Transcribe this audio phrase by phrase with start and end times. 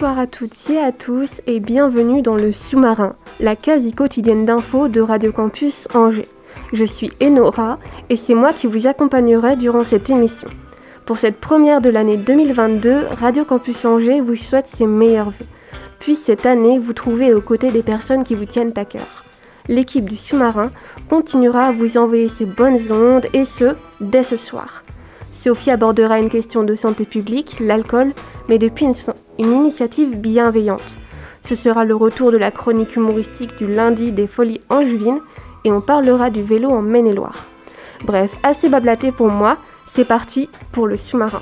[0.00, 4.88] Bonsoir à toutes et à tous et bienvenue dans le sous-marin, la quasi quotidienne d'infos
[4.88, 6.28] de Radio Campus Angers.
[6.72, 10.48] Je suis Enora et c'est moi qui vous accompagnerai durant cette émission.
[11.04, 15.46] Pour cette première de l'année 2022, Radio Campus Angers vous souhaite ses meilleurs vœux.
[15.98, 19.26] Puis cette année, vous trouvez aux côtés des personnes qui vous tiennent à cœur.
[19.68, 20.70] L'équipe du sous-marin
[21.10, 24.82] continuera à vous envoyer ses bonnes ondes et ce, dès ce soir.
[25.42, 28.12] Sophie abordera une question de santé publique, l'alcool,
[28.50, 30.98] mais depuis une, initiative bienveillante.
[31.40, 35.20] Ce sera le retour de la chronique humoristique du lundi des Folies Angevines
[35.64, 37.46] et on parlera du vélo en Maine-et-Loire.
[38.04, 41.40] Bref, assez bablaté pour moi, c'est parti pour le sous-marin.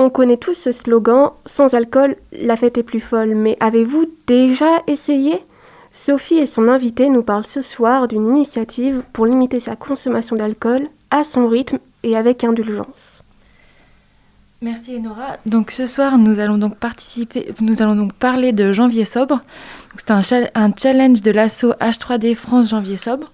[0.00, 4.82] On connaît tous ce slogan, sans alcool, la fête est plus folle, mais avez-vous déjà
[4.88, 5.44] essayé?
[5.92, 10.88] Sophie et son invité nous parlent ce soir d'une initiative pour limiter sa consommation d'alcool
[11.10, 13.22] à son rythme et avec indulgence.
[14.62, 15.38] Merci Enora.
[15.44, 19.42] Donc ce soir, nous allons donc participer, nous allons donc parler de Janvier sobre.
[19.96, 23.32] C'est un, challenge de l'asso H3D France Janvier sobre.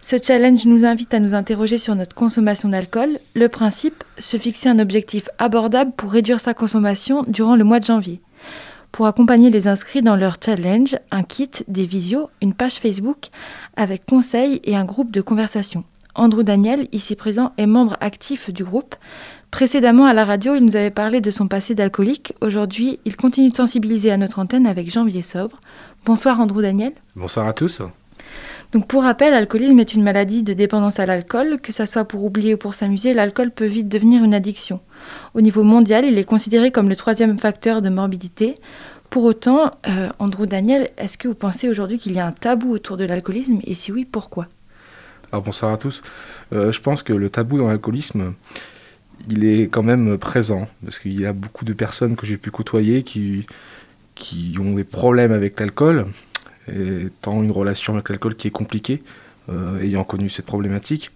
[0.00, 3.18] Ce challenge nous invite à nous interroger sur notre consommation d'alcool.
[3.34, 7.84] Le principe, se fixer un objectif abordable pour réduire sa consommation durant le mois de
[7.84, 8.20] janvier
[8.92, 13.28] pour accompagner les inscrits dans leur challenge, un kit, des visios, une page Facebook
[13.76, 15.84] avec conseils et un groupe de conversation.
[16.14, 18.96] Andrew Daniel, ici présent, est membre actif du groupe.
[19.50, 22.34] Précédemment à la radio, il nous avait parlé de son passé d'alcoolique.
[22.40, 25.60] Aujourd'hui, il continue de sensibiliser à notre antenne avec Janvier Sobre.
[26.04, 26.92] Bonsoir Andrew Daniel.
[27.14, 27.82] Bonsoir à tous.
[28.72, 31.58] Donc pour rappel, l'alcoolisme est une maladie de dépendance à l'alcool.
[31.62, 34.80] Que ça soit pour oublier ou pour s'amuser, l'alcool peut vite devenir une addiction.
[35.34, 38.56] Au niveau mondial, il est considéré comme le troisième facteur de morbidité.
[39.08, 42.72] Pour autant, euh, Andrew Daniel, est-ce que vous pensez aujourd'hui qu'il y a un tabou
[42.72, 43.60] autour de l'alcoolisme?
[43.64, 44.48] Et si oui, pourquoi?
[45.32, 46.02] Alors bonsoir à tous.
[46.52, 48.34] Euh, je pense que le tabou dans l'alcoolisme,
[49.30, 50.68] il est quand même présent.
[50.84, 53.46] Parce qu'il y a beaucoup de personnes que j'ai pu côtoyer qui,
[54.14, 56.06] qui ont des problèmes avec l'alcool
[56.68, 59.02] étant une relation avec l'alcool qui est compliquée,
[59.50, 61.10] euh, ayant connu cette problématique.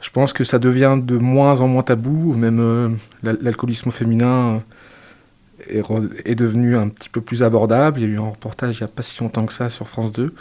[0.00, 2.88] Je pense que ça devient de moins en moins tabou, même euh,
[3.22, 4.62] l'alcoolisme féminin
[5.68, 5.82] est,
[6.24, 8.00] est, devenu un petit peu plus abordable.
[8.00, 9.88] Il y a eu un reportage il n'y a pas si longtemps que ça sur
[9.88, 10.34] France 2,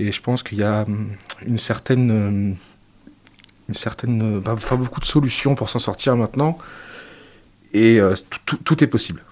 [0.00, 1.10] et je pense qu'il y a hum,
[1.46, 2.56] une certaine, hum,
[3.68, 6.58] une certaine, bah, enfin, beaucoup de solutions pour s'en sortir maintenant,
[7.72, 8.14] et euh,
[8.64, 9.22] tout est possible.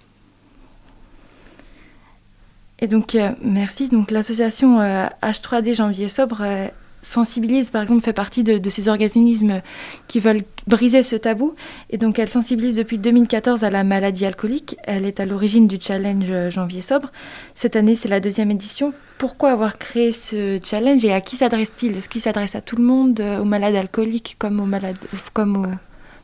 [2.78, 3.88] Et donc, euh, merci.
[3.88, 6.69] Donc, l'association euh, H3D Janvier Sobre euh,
[7.03, 9.62] sensibilise, par exemple, fait partie de, ces organismes
[10.09, 11.54] qui veulent briser ce tabou.
[11.88, 14.76] Et donc, elle sensibilise depuis 2014 à la maladie alcoolique.
[14.84, 17.10] Elle est à l'origine du challenge Janvier Sobre.
[17.54, 18.92] Cette année, c'est la deuxième édition.
[19.19, 21.97] Pourquoi avoir créé ce challenge et à qui s'adresse-t-il?
[21.97, 25.66] Est-ce qu'il s'adresse à tout le monde, aux malades alcooliques comme aux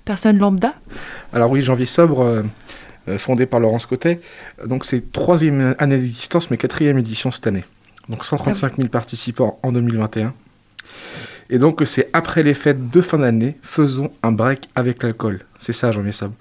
[0.05, 0.75] personnes lambda?
[1.33, 2.43] Alors oui, Janvier Sobre
[3.09, 4.21] euh, fondé par Laurence Cotet.
[4.67, 7.65] Donc c'est troisième année d'existence, mais quatrième édition cette année.
[8.09, 10.35] Donc 135 000 participants en 2021.
[11.51, 15.45] Et donc c'est après les fêtes de fin d'année, faisons un break avec l'alcool.
[15.59, 16.35] C'est ça, Jean Sable.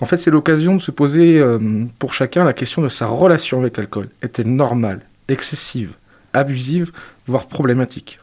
[0.00, 1.58] En fait, c'est l'occasion de se poser euh,
[1.98, 4.08] pour chacun la question de sa relation avec l'alcool.
[4.22, 5.94] Est-elle normale, excessive,
[6.34, 6.92] abusive,
[7.26, 8.18] voire problématique?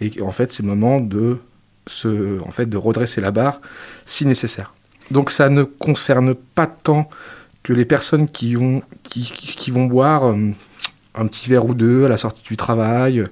[0.00, 1.38] Et en fait, c'est le moment de,
[1.86, 3.60] se, en fait, de redresser la barre
[4.04, 4.74] si nécessaire.
[5.10, 7.08] Donc ça ne concerne pas tant
[7.62, 10.50] que les personnes qui vont, qui, qui vont boire euh,
[11.14, 13.24] un petit verre ou deux à la sortie du travail,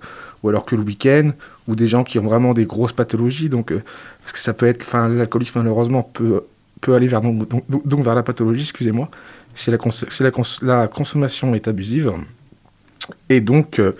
[0.43, 1.31] ou alors que le week-end,
[1.69, 3.49] ou des gens qui ont vraiment des grosses pathologies.
[3.49, 3.83] Donc, euh,
[4.23, 6.43] parce que ça peut être, enfin, l'alcoolisme malheureusement peut,
[6.89, 9.09] aller vers, la pathologie, excusez-moi,
[9.55, 9.79] si, la,
[10.21, 10.31] la,
[10.63, 12.13] la, consommation est abusive.
[13.31, 13.93] Et donc, euh,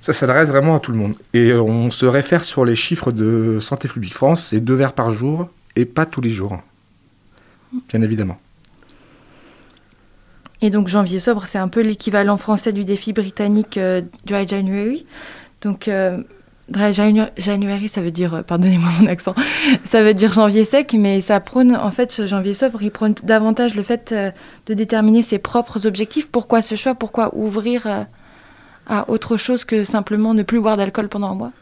[0.00, 1.14] ça s'adresse vraiment à tout le monde.
[1.34, 5.10] Et on se réfère sur les chiffres de Santé publique France, c'est deux verres par
[5.10, 6.60] jour et pas tous les jours
[7.88, 8.38] bien évidemment.
[10.62, 15.06] Et donc janvier sobre, c'est un peu l'équivalent français du défi britannique euh, Dry January.
[15.62, 16.18] Donc euh,
[16.68, 19.34] Dry January, ça veut dire, euh, pardonnez-moi mon accent,
[19.84, 23.14] ça veut dire janvier sec, mais ça prône, en fait, ce janvier sobre, il prône
[23.22, 24.14] davantage le fait
[24.66, 26.30] de déterminer ses propres objectifs.
[26.30, 26.94] Pourquoi ce choix?
[26.94, 28.06] Pourquoi ouvrir
[28.86, 31.52] à autre chose que simplement ne plus boire d'alcool pendant un mois?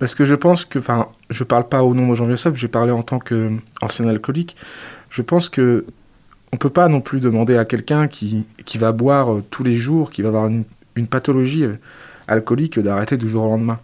[0.00, 2.68] Parce que je pense que, enfin, je parle pas au nom de janvier sobre, j'ai
[2.68, 4.56] parlé en tant qu'ancien alcoolique
[5.10, 5.84] je pense que
[6.52, 9.76] on peut pas non plus demander à quelqu'un qui, qui va boire euh, tous les
[9.76, 10.64] jours, qui va avoir une,
[11.06, 11.74] pathologie euh,
[12.26, 13.78] alcoolique, d'arrêter du jour au lendemain.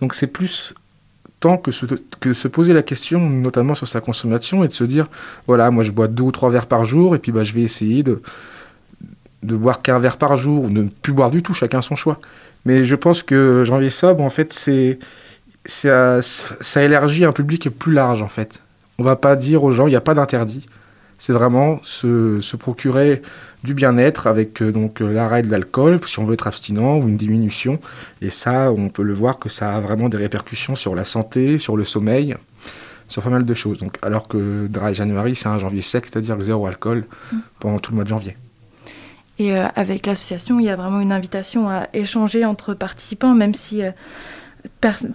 [0.00, 0.72] Donc c'est plus
[1.40, 1.84] temps que se,
[2.20, 5.06] que se poser la question, notamment sur sa consommation, et de se dire,
[5.46, 7.62] voilà, moi je bois deux ou trois verres par jour, et puis bah, je vais
[7.62, 8.22] essayer de,
[9.42, 12.20] de boire qu'un verre par jour, ou ne plus boire du tout, chacun son choix.
[12.64, 14.98] Mais je pense que Janvier Sobre, en fait, c'est,
[15.64, 18.60] ça, ça élargit un public plus large, en fait.
[18.98, 20.66] On va pas dire aux gens, il n'y a pas d'interdit.
[21.18, 23.22] C'est vraiment se, se, procurer
[23.62, 27.08] du bien-être avec euh, donc euh, l'arrêt de l'alcool, si on veut être abstinent, ou
[27.08, 27.78] une diminution.
[28.20, 31.58] Et ça, on peut le voir que ça a vraiment des répercussions sur la santé,
[31.58, 32.36] sur le sommeil,
[33.08, 33.78] sur pas mal de choses.
[33.78, 37.04] Donc, alors que Dry January, c'est un janvier sec, c'est-à-dire zéro alcool
[37.58, 38.36] pendant tout le mois de janvier.
[39.38, 43.54] Et euh, avec l'association, il y a vraiment une invitation à échanger entre participants, même
[43.54, 43.90] si euh,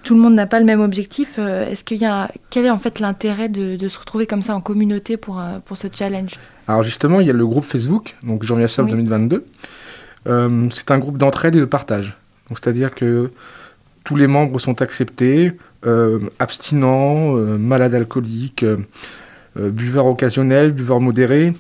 [0.04, 1.36] tout le monde n'a pas le même objectif.
[1.40, 4.42] Euh, est-ce qu'il y a quel est en fait l'intérêt de, de, se retrouver comme
[4.42, 6.32] ça en communauté pour, pour ce challenge?
[6.68, 8.90] Alors justement, il y a le groupe Facebook, donc Janvier oui.
[8.90, 9.46] 2022.
[10.28, 12.18] Euh, c'est un groupe d'entraide et de partage.
[12.50, 13.32] Donc c'est-à-dire que
[14.04, 15.54] tous les membres sont acceptés,
[16.40, 18.66] abstinents, malades alcooliques,
[19.56, 21.54] buveurs occasionnels, buveurs modérés.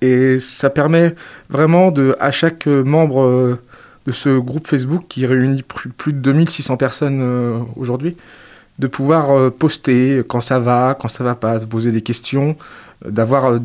[0.00, 1.14] Et ça permet
[1.48, 3.58] vraiment de, à chaque membre
[4.06, 8.16] de ce groupe Facebook qui réunit plus de 2600 personnes euh, aujourd'hui,
[8.78, 12.56] de pouvoir euh, poster quand ça va, quand ça va pas, de poser des questions,
[13.04, 13.58] euh, d'avoir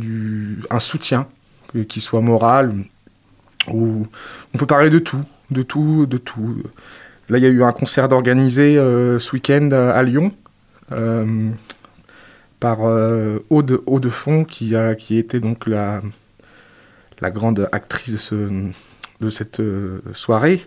[0.70, 1.28] un soutien,
[1.90, 2.74] qui soit moral,
[3.68, 4.06] on
[4.58, 5.22] peut parler de tout,
[5.52, 6.64] de tout, de tout.
[7.30, 10.32] Là, il y a eu un concert organisé euh, ce week-end à Lyon
[10.92, 11.50] euh,
[12.60, 16.02] par euh, Aude, Aude Font, qui, a, qui était donc la,
[17.22, 18.36] la grande actrice de ce,
[19.22, 20.66] de cette euh, soirée,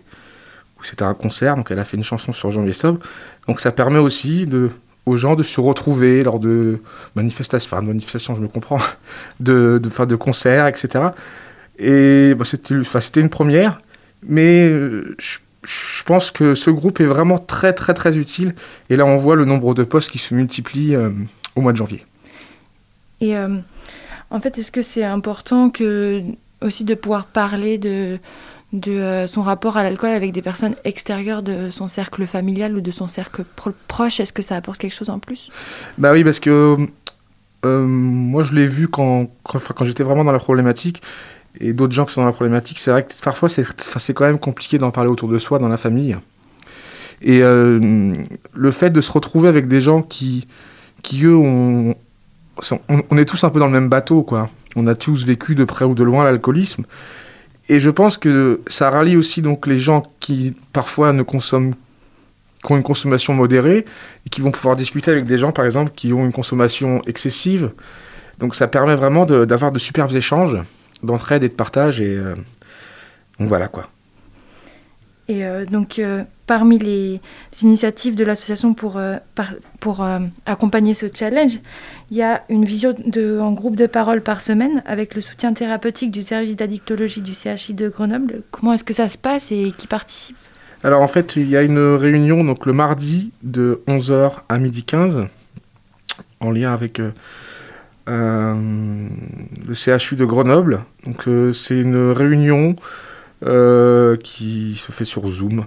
[0.79, 2.99] où c'était un concert, donc elle a fait une chanson sur Janvier Sobre.
[3.47, 4.69] Donc ça permet aussi de,
[5.05, 6.79] aux gens de se retrouver lors de
[7.15, 8.79] manifestations, enfin de manifestations, je me comprends,
[9.39, 11.09] de, de, de concerts, etc.
[11.77, 13.81] Et bah, c'était une première,
[14.27, 14.69] mais
[15.17, 18.55] je, je, pense que ce groupe est vraiment très très très utile.
[18.89, 21.09] Et là, on voit le nombre de postes qui se multiplient euh,
[21.55, 22.05] au mois de janvier.
[23.21, 23.57] Et euh,
[24.29, 26.23] en fait, est-ce que c'est important que
[26.61, 28.19] aussi de pouvoir parler de,
[28.73, 32.81] de euh, son rapport à l'alcool avec des personnes extérieures de son cercle familial ou
[32.81, 34.19] de son cercle pro proche?
[34.19, 35.49] Est-ce que ça apporte quelque chose en plus?
[35.97, 36.77] Bah oui, parce que
[37.65, 41.01] euh, moi je l'ai vu quand, quand, quand j'étais vraiment dans la problématique
[41.59, 44.39] et d'autres gens qui sont dans la problématique, c'est vrai que parfois c'est quand même
[44.39, 46.15] compliqué d'en parler autour de soi dans la famille.
[47.21, 48.13] Et euh,
[48.53, 50.47] le fait de se retrouver avec des gens qui,
[51.01, 51.95] qui eux, on,
[52.89, 54.49] on, est tous un peu dans le même bateau, quoi.
[54.75, 56.85] On a tous vécu de près ou de loin l'alcoolisme.
[57.69, 61.73] Et je pense que ça rallie aussi donc les gens qui parfois ne consomment
[62.63, 63.85] qui ont une consommation modérée
[64.25, 67.71] et qui vont pouvoir discuter avec des gens par exemple qui ont une consommation excessive.
[68.37, 70.57] Donc ça permet vraiment d'avoir de, superbes échanges,
[71.03, 72.35] d'entraide et de partage et euh,
[73.39, 73.87] voilà quoi.
[75.29, 77.21] Et euh, donc, euh, parmi les
[77.61, 81.59] initiatives de l'association pour, euh, euh, accompagner ce challenge,
[82.09, 85.53] il y a une visio de, en groupe de parole par semaine avec le soutien
[85.53, 88.41] thérapeutique du service d'addictologie du CHI de Grenoble.
[88.49, 90.37] Comment est-ce que ça se passe et qui participe?
[90.83, 95.27] Alors, en fait, il y a une réunion donc, le mardi de 11h à 12h15
[96.39, 96.99] en lien avec
[98.07, 100.79] le CHU de Grenoble.
[101.05, 102.75] Donc, c'est une réunion
[103.45, 105.65] euh, qui se fait sur Zoom.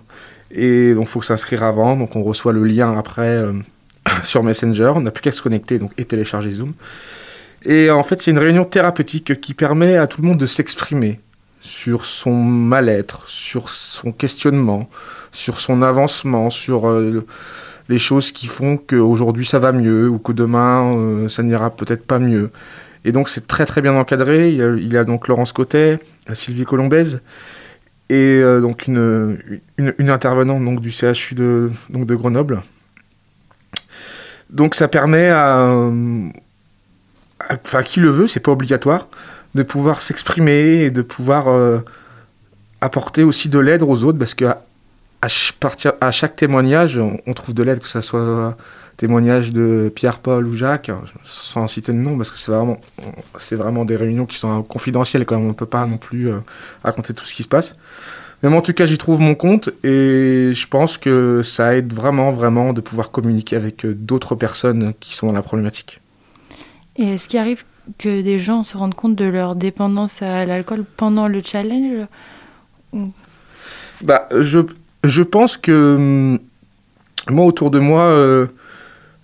[0.52, 1.96] Et donc, il faut s'inscrire avant.
[1.96, 3.52] Donc, on reçoit le lien après euh,
[4.22, 4.92] sur Messenger.
[4.96, 6.74] On n'a plus qu'à se connecter donc, et télécharger Zoom.
[7.64, 11.20] Et en fait, c'est une réunion thérapeutique qui permet à tout le monde de s'exprimer
[11.60, 14.90] sur son mal-être, sur son questionnement,
[15.30, 17.24] sur son avancement, sur euh,
[17.88, 22.04] les choses qui font qu'aujourd'hui ça va mieux ou que demain euh, ça n'ira peut-être
[22.04, 22.50] pas mieux.
[23.04, 24.50] Et donc c'est très très bien encadré.
[24.50, 26.00] Il y a, il y a donc Laurence Cotet,
[26.32, 27.18] Sylvie Colombez
[28.12, 29.62] et euh, donc une,
[30.10, 32.62] intervenante donc, du CHU de, donc de Grenoble.
[34.50, 35.90] Donc ça permet à,
[37.84, 39.08] qui le veut, c'est pas obligatoire,
[39.54, 41.78] de pouvoir s'exprimer et de pouvoir euh,
[42.82, 44.62] apporter aussi de l'aide aux autres parce qu'à
[45.22, 45.28] à,
[46.00, 48.58] à chaque témoignage, on, on trouve de l'aide, que ce soit
[48.96, 50.90] témoignage de Pierre, Paul ou Jacques,
[51.24, 52.78] sans citer de nom, parce que c'est vraiment,
[53.38, 55.46] c'est vraiment des réunions qui sont confidentielles, quand même.
[55.46, 56.38] on ne peut pas non plus euh,
[56.84, 57.74] raconter tout ce qui se passe.
[58.42, 61.92] Mais moi, en tout cas, j'y trouve mon compte et je pense que ça aide
[61.92, 66.00] vraiment, vraiment de pouvoir communiquer avec d'autres personnes qui sont dans la problématique.
[66.96, 67.64] Et est-ce qu'il arrive
[67.98, 72.06] que des gens se rendent compte de leur dépendance à l'alcool pendant le challenge
[74.02, 74.60] bah, je,
[75.04, 76.38] je pense que
[77.30, 78.46] moi, autour de moi, euh,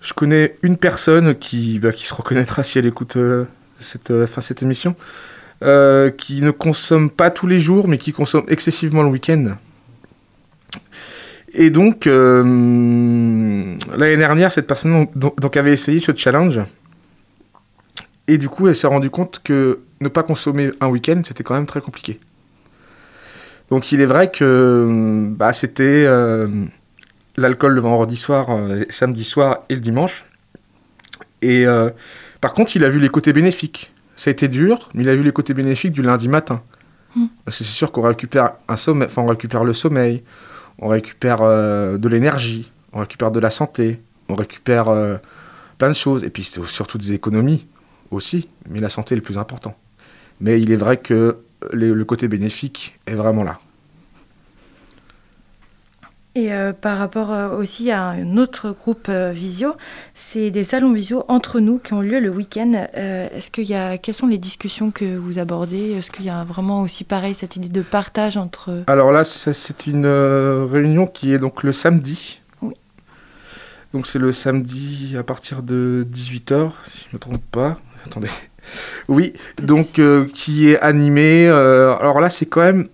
[0.01, 3.45] je connais une personne qui, bah, qui se reconnaîtra si elle écoute, euh,
[3.77, 4.95] cette, enfin, cette émission,
[5.61, 9.57] qui ne consomme pas tous les jours, mais qui consomme excessivement le week-end.
[11.53, 16.61] Et donc, l'année dernière, cette personne donc, avait essayé ce challenge.
[18.29, 21.55] Et du coup, elle s'est rendue compte que ne pas consommer un week-end, c'était quand
[21.55, 22.19] même très compliqué.
[23.69, 26.47] Donc il est vrai que bah, c'était euh,
[27.39, 30.25] l'alcool le vendredi soir, euh, samedi soir et le dimanche.
[31.41, 31.89] Et euh,
[32.41, 33.91] par contre, il a vu les côtés bénéfiques.
[34.15, 36.61] Ça a été dur, mais il a vu les côtés bénéfiques du lundi matin.
[37.15, 37.27] Hmm.
[37.47, 40.23] C'est sûr qu'on récupère un sommeil, enfin on récupère le sommeil,
[40.77, 45.19] on récupère de l'énergie, on récupère de la santé, on récupère
[45.77, 46.23] plein de choses.
[46.23, 47.65] Et puis c'est surtout des économies
[48.11, 49.75] aussi, mais la santé est le plus important.
[50.39, 51.37] Mais il est vrai que
[51.71, 53.59] le côté bénéfique est vraiment là.
[56.39, 59.75] Et euh, par rapport euh, aussi à un autre groupe euh, visio,
[60.13, 62.87] c'est des salons visio entre nous qui ont lieu le week-end.
[62.93, 65.91] est-ce qu'il y a, quelles sont les discussions que vous abordez?
[65.91, 69.85] Est-ce qu'il y a vraiment aussi pareil cette idée de partage entre Alors là, c'est
[69.85, 72.39] une réunion qui est donc le samedi.
[72.61, 72.73] Oui.
[73.93, 77.79] Donc c'est le samedi à partir de 18h, si je ne me trompe pas.
[78.05, 78.29] Attendez.
[79.09, 79.99] Oui, donc
[80.33, 81.47] qui est animé.
[81.47, 82.87] alors là, c'est quand même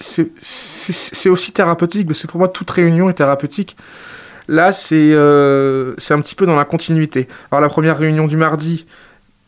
[0.00, 3.76] c'est aussi thérapeutique, parce que pour moi, toute réunion est thérapeutique.
[4.48, 7.28] Là, euh, c'est un petit peu dans la continuité.
[7.50, 8.86] Alors, la première réunion du mardi,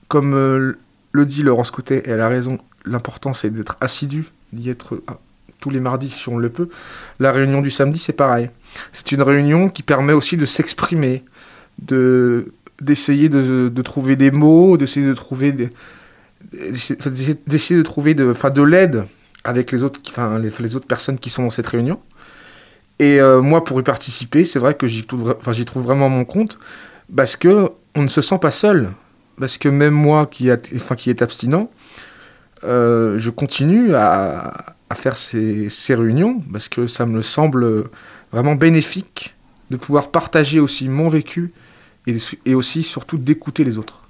[0.09, 0.77] comme euh,
[1.11, 5.19] le dit Laurence Côté, et elle a raison, l'important c'est d'être assidu, d'y être ah,
[5.61, 6.69] tous les mardis si on le peut.
[7.19, 8.51] La réunion du samedi, c'est pareil.
[8.93, 11.25] C'est une réunion qui permet aussi de s'exprimer,
[11.81, 15.53] d'essayer de, de, trouver des mots, d'essayer de trouver
[16.53, 19.05] d'essayer de trouver de, de l'aide
[19.45, 22.01] avec les autres, enfin, les, autres personnes qui sont dans cette réunion.
[22.99, 25.35] Et euh, moi, pour y participer, c'est vrai que j'y trouve,
[25.77, 26.59] vraiment mon compte,
[27.15, 28.93] parce que on ne se sent pas seul.
[29.39, 31.71] Parce que même moi, qui, enfin, qui est abstinent,
[32.65, 37.85] euh, je continue à, faire ces, réunions, parce que ça me semble
[38.31, 39.35] vraiment bénéfique
[39.71, 41.53] de pouvoir partager aussi mon vécu
[42.07, 44.03] et, et aussi, surtout, d'écouter les autres.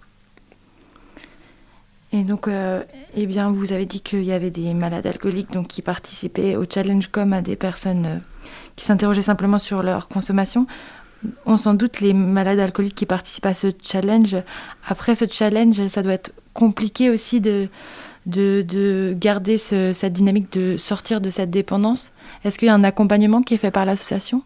[2.12, 2.82] Et donc, euh,
[3.14, 6.64] eh bien, vous avez dit qu'il y avait des malades alcooliques donc, qui participaient au
[6.68, 8.18] challenge comme à des personnes euh,
[8.76, 10.66] qui s'interrogeaient simplement sur leur consommation.
[11.46, 14.36] On s'en doute les malades alcooliques qui participent à ce challenge.
[14.88, 17.68] Après ce challenge, ça doit être compliqué aussi de,
[18.26, 22.10] de, de garder cette dynamique, de sortir de cette dépendance.
[22.44, 24.42] Est-ce qu'il y a un accompagnement qui est fait par l'association?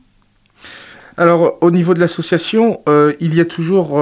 [1.16, 3.98] Alors, au niveau de l'association, euh, il y a toujours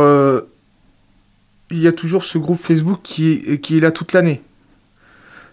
[1.71, 4.43] il y a toujours ce groupe Facebook qui qui est là toute l'année.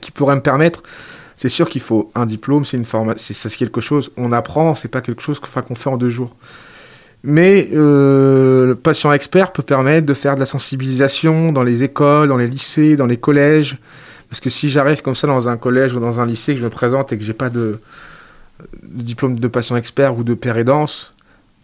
[0.00, 0.82] qui pourrait me permettre.
[1.36, 2.84] C'est sûr qu'il faut un diplôme, c'est une
[3.16, 4.12] c'est quelque chose.
[4.16, 6.34] On apprend, c'est pas quelque chose qu'on fait en deux jours.
[7.26, 12.28] Mais euh, le patient expert peut permettre de faire de la sensibilisation dans les écoles,
[12.28, 13.78] dans les lycées, dans les collèges.
[14.28, 16.64] Parce que si j'arrive comme ça dans un collège ou dans un lycée, que je
[16.64, 17.80] me présente et que j'ai pas de,
[18.82, 21.14] diplôme de patient expert ou de père aidance,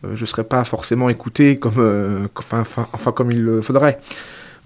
[0.05, 4.01] euh, je ne serais pas forcément écouté comme, euh, enfin, enfin, comme il le faudrait.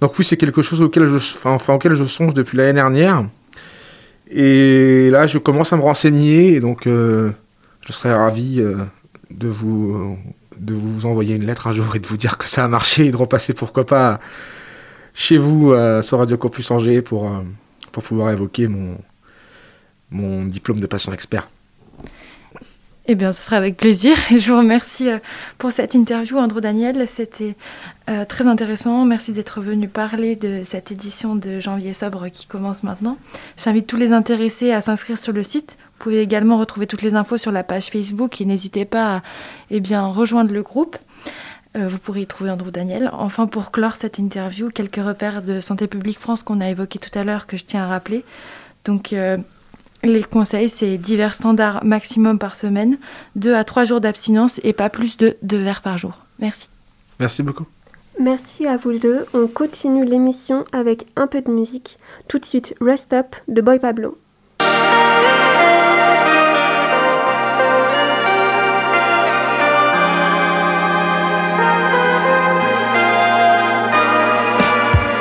[0.01, 3.25] Donc oui, c'est quelque chose auquel je, enfin, auquel je songe depuis l'année dernière.
[4.29, 7.33] Et là, je commence à me renseigner, et donc je
[7.91, 8.57] serais ravi
[9.31, 10.17] de, vous,
[10.59, 13.07] de vous envoyer une lettre un jour et de vous dire que ça a marché
[13.07, 14.21] et de repasser, pourquoi pas,
[15.13, 17.31] chez vous sur Radio Campus Angers pour,
[17.93, 18.97] pour pouvoir évoquer mon,
[20.11, 21.49] mon diplôme de patient expert.
[23.07, 24.17] Eh bien, ce sera avec plaisir.
[24.31, 25.19] Je vous remercie euh,
[25.59, 27.07] pour cette interview, Andrew Daniel.
[27.07, 27.55] C'était
[28.09, 29.05] euh, très intéressant.
[29.05, 33.19] Merci d'être venu parler de cette édition de Janvier Sobre qui commence maintenant.
[33.63, 35.77] J'invite tous les intéressés à s'inscrire sur le site.
[35.79, 39.23] Vous pouvez également retrouver toutes les infos sur la page Facebook et n'hésitez pas à
[39.71, 40.97] eh bien, rejoindre le groupe.
[41.77, 43.11] Euh, vous pourrez y trouver Andrew Daniel.
[43.13, 47.19] Enfin, pour clore cette interview, quelques repères de Santé publique France qu'on a évoqués tout
[47.19, 48.25] à l'heure que je tiens à rappeler.
[48.87, 49.15] Donc,
[50.05, 52.99] les conseils, c'est divers standards maximum par semaine,
[53.37, 56.19] 2 à 3 jours d'abstinence et pas plus de 2 verres par jour.
[56.39, 56.69] Merci.
[57.21, 57.67] Merci beaucoup.
[58.19, 59.27] Merci à vous deux.
[59.35, 61.99] On continue l'émission avec un peu de musique.
[62.29, 64.17] Tout de suite, Rest Up de Boy Pablo.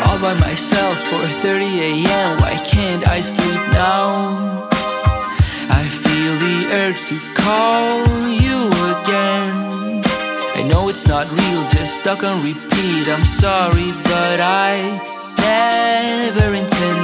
[0.05, 1.72] All by myself for 30
[12.13, 13.07] stuck on repeat.
[13.07, 15.01] I'm sorry, but I
[15.39, 17.02] never intended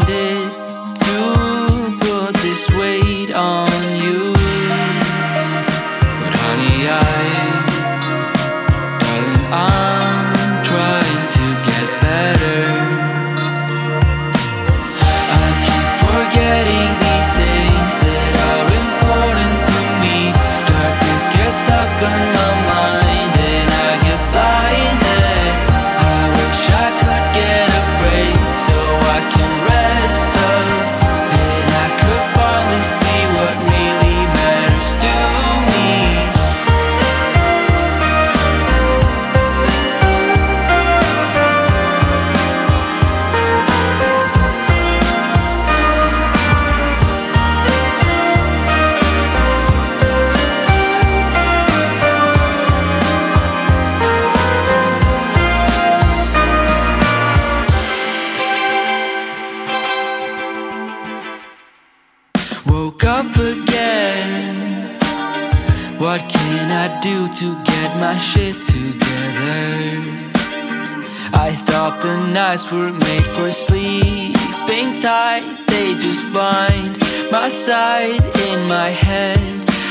[77.50, 79.40] my side in my head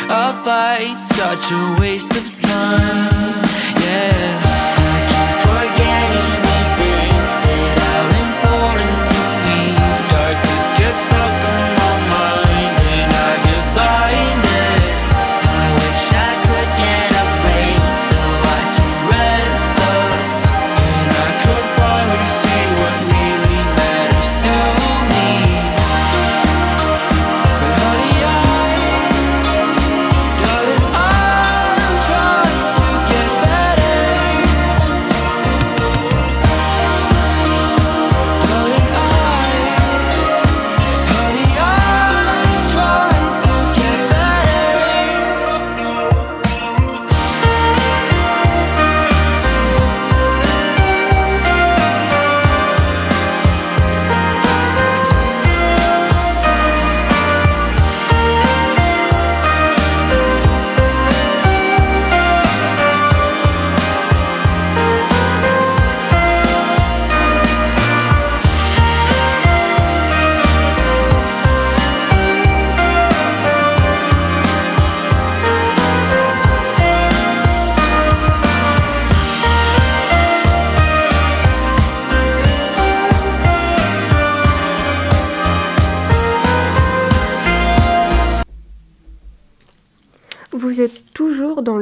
[0.08, 3.44] A fight, such a waste of time.
[3.82, 4.47] Yeah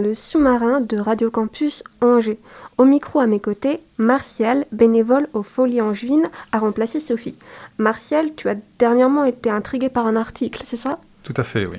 [0.06, 2.38] le sous-marin de Radio Campus Angers.
[2.78, 7.34] Au micro à mes côtés, Martial, bénévole aux Folies Angevines, a remplacé Sophie.
[7.78, 11.00] Martial, tu as dernièrement été intrigué par un article, c'est ça?
[11.24, 11.78] Tout à fait, oui.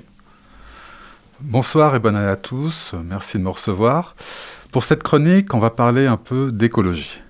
[1.40, 2.94] Bonsoir et bonne année à tous.
[3.06, 4.13] Merci de me recevoir.
[4.74, 7.22] Pour cette chronique, on va parler un peu d'écologie.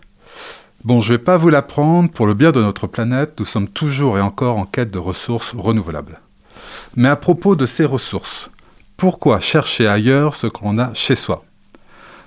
[0.83, 3.67] Bon, je ne vais pas vous l'apprendre, pour le bien de notre planète, nous sommes
[3.67, 6.21] toujours et encore en quête de ressources renouvelables.
[6.95, 8.49] Mais à propos de ces ressources,
[8.97, 11.45] Pourquoi chercher ailleurs ce qu'on a chez soi?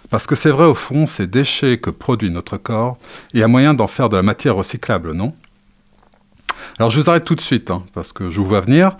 [0.08, 2.96] Parce que c'est vrai, au fond, ces déchets que produit notre corps,
[3.34, 5.34] il y a moyen d'en faire de la matière recyclable, non?
[6.78, 8.92] Alors je vous arrête tout de suite, hein, parce que je vous vois venir.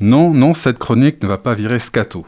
[0.00, 2.24] Non, non, cette chronique ne va pas virer scato.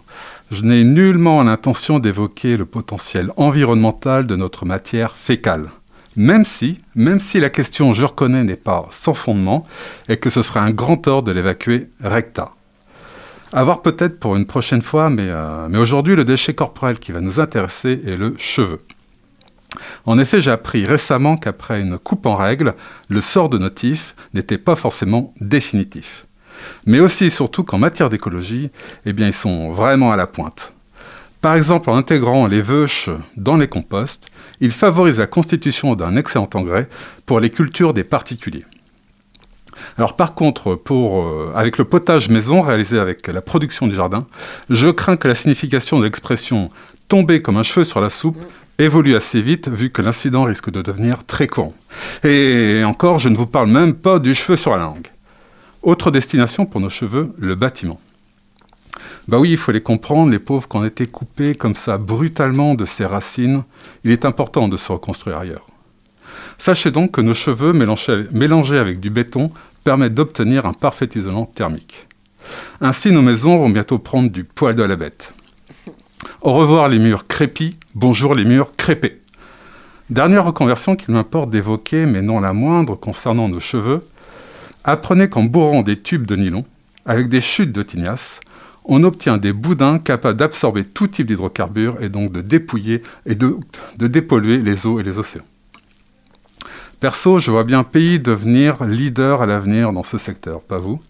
[0.50, 5.70] Je n'ai nullement l'intention d'évoquer le potentiel environnemental de notre matière fécale.
[6.14, 9.62] Même si, même si la question, je reconnais, n'est pas sans fondement,
[10.10, 12.52] et que ce serait un grand tort de l'évacuer recta.
[13.52, 17.10] À voir peut-être pour une prochaine fois, mais, euh, mais aujourd'hui, le déchet corporel qui
[17.10, 18.80] va nous intéresser est le cheveu.
[20.06, 22.74] En effet, j'ai appris récemment qu'après une coupe en règle,
[23.08, 26.26] le sort de notif n'était pas forcément définitif.
[26.86, 28.70] Mais aussi et surtout qu'en matière d'écologie,
[29.04, 30.72] eh bien, ils sont vraiment à la pointe.
[31.40, 34.26] Par exemple, en intégrant les veuches dans les composts,
[34.60, 36.88] ils favorisent la constitution d'un excellent engrais
[37.26, 38.66] pour les cultures des particuliers.
[40.00, 44.26] Alors par contre, euh, avec le potage maison réalisé avec la production du jardin,
[44.70, 46.70] je crains que la signification de l'expression
[47.08, 48.38] tomber comme un cheveu sur la soupe
[48.78, 51.74] évolue assez vite vu que l'incident risque de devenir très courant.
[52.24, 55.08] Et encore, je ne vous parle même pas du cheveu sur la langue.
[55.82, 58.00] Autre destination pour nos cheveux, le bâtiment.
[59.28, 62.74] Bah oui, il faut les comprendre, les pauvres qui ont été coupés comme ça brutalement
[62.74, 63.64] de ses racines,
[64.04, 65.66] il est important de se reconstruire ailleurs.
[66.56, 69.50] Sachez donc que nos cheveux mélangés avec du béton
[69.84, 72.06] permettent d'obtenir un parfait isolant thermique.
[72.80, 75.32] Ainsi, nos maisons vont bientôt prendre du poil de la bête.
[76.42, 79.20] Au revoir les murs crépis, bonjour les murs crépés.
[80.10, 84.06] Dernière reconversion qu'il m'importe d'évoquer, mais non la moindre, concernant nos cheveux.
[84.84, 86.64] Apprenez qu'en bourrant des tubes de nylon,
[87.06, 88.40] avec des chutes de tignasse,
[88.84, 93.56] on obtient des boudins capables d'absorber tout type d'hydrocarbures et donc de dépouiller et de
[93.98, 95.44] dépolluer les eaux et les océans.
[97.00, 101.00] Perso, je vois bien pays devenir leader à l'avenir dans ce secteur, pas vous?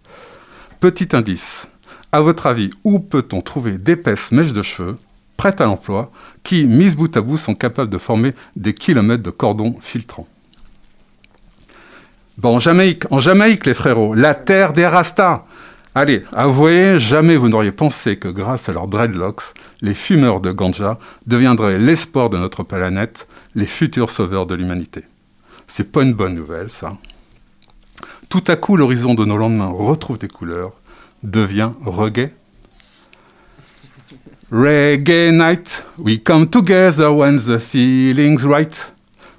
[0.79, 1.69] Petit indice,
[2.13, 4.99] à votre avis, où peut-on trouver d'épaisses mèches de cheveux,
[5.37, 6.13] prêtes à l'emploi,
[6.45, 10.29] qui, mises bout à bout, sont capables de former des kilomètres de cordons filtrants?
[12.39, 15.45] Bon, en Jamaïque, en Jamaïque, les frérots, la terre des Rastas.
[15.97, 19.43] Allez, avouez, jamais vous n'auriez pensé que grâce à leurs dreadlocks,
[19.81, 23.27] les fumeurs de ganja deviendraient l'espoir de notre planète,
[23.57, 25.03] les futurs sauveurs de l'humanité.
[25.73, 26.97] C'est pas une bonne nouvelle, ça.
[28.29, 30.73] Tout à coup, l'horizon de nos lendemains retrouve des couleurs,
[31.23, 32.31] devient reggae.
[34.51, 38.93] Reggae night, we come together when the feeling's right.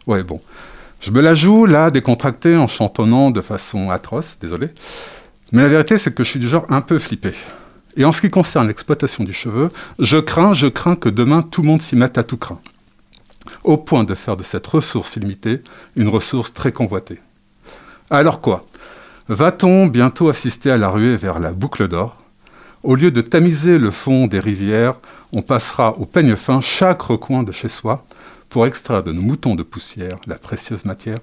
[0.08, 0.39] Ouais, bon.
[1.02, 4.70] Je me la joue là, décontracté, en chantonnant de façon atroce, désolé.
[5.52, 7.34] Mais la vérité, c'est que je suis du genre un peu flippé.
[7.98, 11.62] Et en ce qui concerne l'exploitation du cheveu, je crains, je crains que demain tout
[11.62, 12.60] le monde s'y mette à tout craint.
[13.64, 15.62] Au point de faire de cette ressource illimitée
[15.96, 17.20] une ressource très convoitée.
[18.10, 18.66] Alors quoi?
[19.28, 22.18] Va-t-on bientôt assister à la ruée vers la boucle d'or?
[22.84, 24.96] Au lieu de tamiser le fond des rivières,
[25.32, 28.06] on passera au peigne fin chaque recoin de chez soi
[28.50, 31.18] pour extraire de nos moutons de poussière la précieuse matière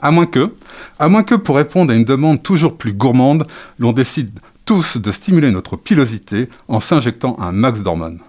[0.00, 0.54] à moins que,
[0.98, 3.46] à moins que pour répondre à une demande toujours plus gourmande,
[3.78, 8.20] l'on décide tous de stimuler notre pilosité en s'injectant un max d'hormones.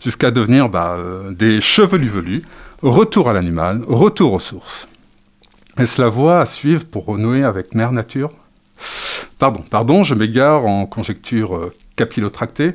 [0.00, 2.42] Jusqu'à devenir bah, euh, des chevelus velus,
[2.82, 4.88] retour à l'animal, retour aux sources.
[5.76, 8.32] Est-ce la voie à suivre pour renouer avec Mère Nature?
[9.38, 12.74] Pardon, pardon, je m'égare en conjecture euh, capillotractée,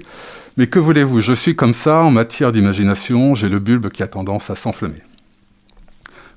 [0.57, 4.07] mais que voulez-vous, je suis comme ça en matière d'imagination, j'ai le bulbe qui a
[4.07, 5.01] tendance à s'enflammer.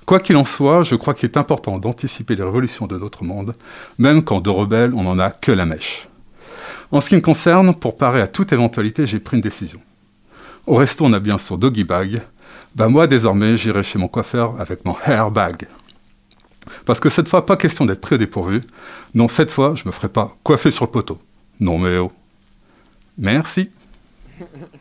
[0.06, 3.54] Quoi qu'il en soit, je crois qu'il est important d'anticiper les révolutions de notre monde,
[3.98, 6.08] même quand de rebelles, on n'en a que la mèche.
[6.90, 9.80] En ce qui me concerne, pour parer à toute éventualité, j'ai pris une décision.
[10.68, 12.20] Au resto, on a bien son doggy bag.
[12.74, 15.66] Ben moi, désormais, j'irai chez mon coiffeur avec mon hair bag.
[16.84, 18.60] Parce que cette fois, pas question d'être pris au dépourvu.
[19.14, 21.18] Non, cette fois, je me ferai pas coiffer sur le poteau.
[21.58, 22.12] Non, mais oh.
[23.16, 23.70] Merci.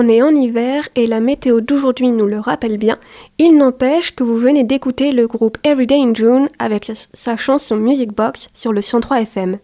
[0.00, 2.98] On est en hiver et la météo d'aujourd'hui nous le rappelle bien.
[3.38, 8.14] Il n'empêche que vous venez d'écouter le groupe Everyday in June avec sa chanson Music
[8.14, 9.56] Box sur le 103 FM.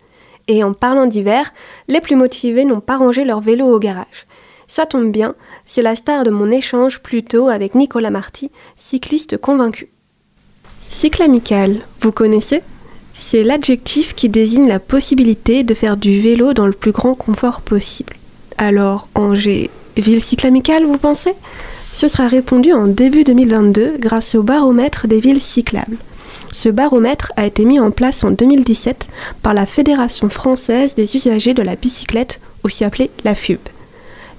[0.48, 1.54] Et en parlant d'hiver,
[1.86, 4.26] les plus motivés n'ont pas rangé leur vélo au garage.
[4.66, 5.36] Ça tombe bien,
[5.68, 9.92] c'est la star de mon échange plus tôt avec Nicolas Marty, cycliste convaincu.
[10.80, 12.60] Cyclamical, vous connaissez?
[13.14, 17.62] C'est l'adjectif qui désigne la possibilité de faire du vélo dans le plus grand confort
[17.62, 18.14] possible.
[18.58, 21.34] Alors, Angers, ville cyclamicale, vous pensez?
[21.92, 25.98] Ce sera répondu en début 2022 grâce au baromètre des villes cyclables.
[26.52, 29.08] Ce baromètre a été mis en place en 2017
[29.42, 33.58] par la Fédération française des usagers de la bicyclette, aussi appelée la FUB.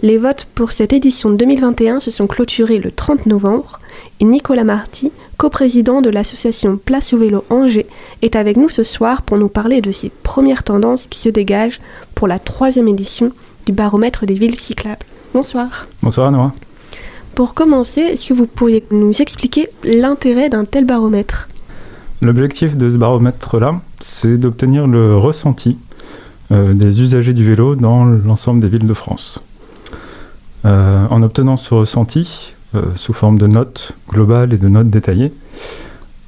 [0.02, 3.80] Les votes pour cette édition 2021 se sont clôturés le 30 novembre
[4.20, 7.88] et Nicolas Marty, coprésident de l'association Place au vélo Angers,
[8.22, 11.80] est avec nous ce soir pour nous parler de ces premières tendances qui se dégagent
[12.14, 13.32] pour la troisième édition
[13.66, 15.06] du baromètre des villes cyclables.
[15.36, 15.88] Bonsoir.
[16.02, 16.54] Bonsoir Noah.
[17.36, 21.50] Pour commencer, est-ce que vous pourriez nous expliquer l'intérêt d'un tel baromètre?
[22.22, 25.78] L'objectif de ce baromètre-là, c'est d'obtenir le ressenti
[26.54, 29.40] euh, des usagers du vélo dans l'ensemble des villes de France.
[30.64, 35.34] Euh, en obtenant ce ressenti euh, sous forme de notes globales et de notes détaillées,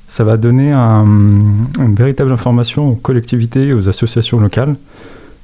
[0.09, 4.75] ça va donner une véritable information aux collectivités et aux associations locales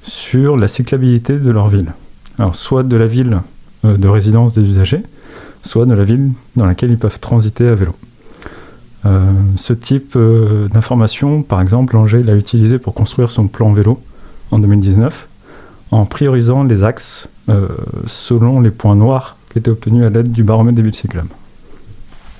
[0.01, 1.93] sur la cyclabilité de leur ville.
[2.39, 3.39] Alors soit de la ville
[3.83, 5.03] de résidence des usagers,
[5.63, 7.93] soit de la ville dans laquelle ils peuvent transiter à vélo.
[9.55, 10.17] ce type
[10.73, 13.99] d'information, par exemple, Angers l'a utilisé pour construire son plan vélo
[14.51, 15.27] en 2019,
[15.91, 17.67] en priorisant les axes euh,
[18.07, 20.93] selon les points noirs qui étaient obtenus à l'aide du baromètre des villes.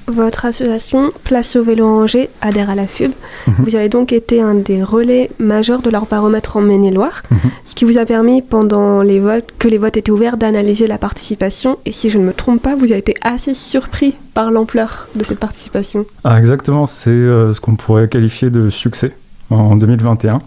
[0.08, 3.12] Votre association Place au vélo Angers adhère à la FUB.
[3.48, 3.54] Mhm.
[3.60, 7.38] Vous avez donc été un des relais majeurs de leur baromètre en Maine-et-Loire, mhm.
[7.66, 10.98] ce qui vous a permis, pendant les votes, que les votes étaient ouverts, d'analyser la
[10.98, 11.78] participation.
[11.86, 15.24] Et si je ne me trompe pas, vous avez été assez surpris par l'ampleur de
[15.24, 16.06] cette participation.
[16.24, 19.16] Ah, exactement, c'est euh, ce qu'on pourrait qualifier de succès
[19.50, 20.42] en 2021.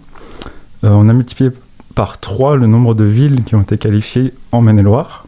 [0.83, 1.51] Euh, on a multiplié
[1.95, 5.25] par 3 le nombre de villes qui ont été qualifiées en Maine-et-Loire.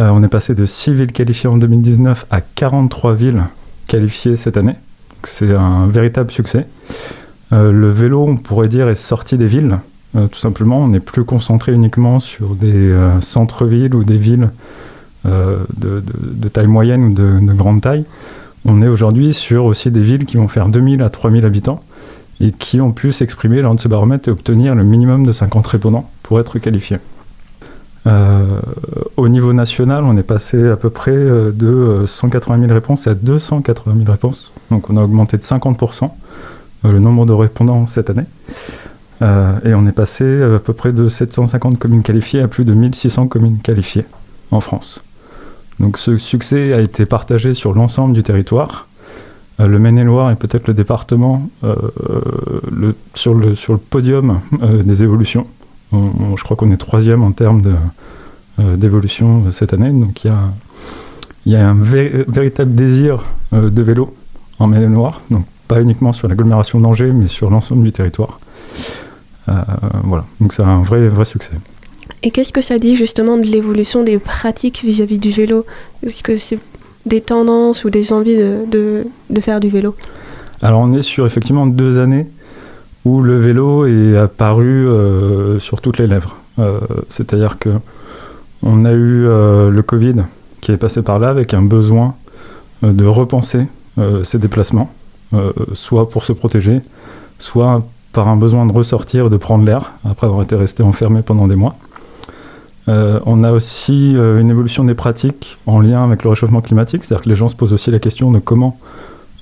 [0.00, 3.44] Euh, on est passé de 6 villes qualifiées en 2019 à 43 villes
[3.86, 4.76] qualifiées cette année.
[5.24, 6.66] C'est un véritable succès.
[7.52, 9.78] Euh, le vélo, on pourrait dire, est sorti des villes.
[10.16, 14.50] Euh, tout simplement, on n'est plus concentré uniquement sur des centres-villes ou des villes
[15.24, 18.04] de, taille moyenne ou de, de grande taille.
[18.64, 21.82] On est aujourd'hui sur aussi des villes qui vont faire 2000 à 3000 habitants
[22.40, 25.66] et qui ont pu s'exprimer lors de ce baromètre et obtenir le minimum de 50
[25.66, 26.98] répondants pour être qualifiés.
[28.06, 28.60] Euh,
[29.16, 33.14] au niveau national, on est passé à peu près euh, de 180 000 réponses à
[33.14, 34.52] 280 000 réponses.
[34.70, 36.10] Donc on a augmenté de 50%
[36.84, 38.26] euh, le nombre de répondants cette année.
[39.20, 43.28] et on est passé à peu près de 750 communes qualifiées à plus de 1600
[43.28, 44.06] communes qualifiées
[44.50, 45.00] en France.
[45.78, 48.88] Donc ce succès a été partagé sur l'ensemble du territoire
[49.60, 51.74] euh, le Maine-et-Loire est peut-être le département euh,
[53.14, 55.46] sur, le, podium euh, des évolutions.
[55.92, 57.62] Je crois qu'on est troisième en termes
[58.58, 59.90] d'évolution cette année.
[59.90, 60.40] Donc il y a,
[61.46, 64.14] y a un véritable désir de vélo
[64.58, 65.20] en Maine-et-Loire.
[65.30, 68.40] Donc pas uniquement sur l'agglomération d'Angers, mais sur l'ensemble du territoire.
[70.04, 71.52] voilà, donc c'est un vrai, vrai succès.
[72.22, 75.64] Et qu'est-ce que ça dit justement de l'évolution des pratiques vis-à-vis du vélo?
[76.06, 76.58] Est-ce que c'est
[77.04, 79.96] des tendances ou des envies de, de, faire du vélo?
[80.60, 82.26] Alors on est sur effectivement deux années
[83.04, 86.36] où le vélo est apparu euh, sur toutes les lèvres.
[86.58, 86.78] Euh,
[87.10, 87.70] c'est-à-dire que
[88.62, 90.24] on a eu euh, le Covid
[90.60, 92.14] qui est passé par là avec un besoin
[92.82, 93.66] de repenser
[94.24, 94.90] ses déplacements,
[95.74, 96.80] soit pour se protéger,
[97.38, 101.46] soit par un besoin de ressortir, de prendre l'air après avoir été resté enfermé pendant
[101.46, 101.76] des mois.
[102.88, 107.28] On a aussi une évolution des pratiques en lien avec le réchauffement climatique, c'est-à-dire que
[107.28, 108.78] les gens se posent aussi la question de comment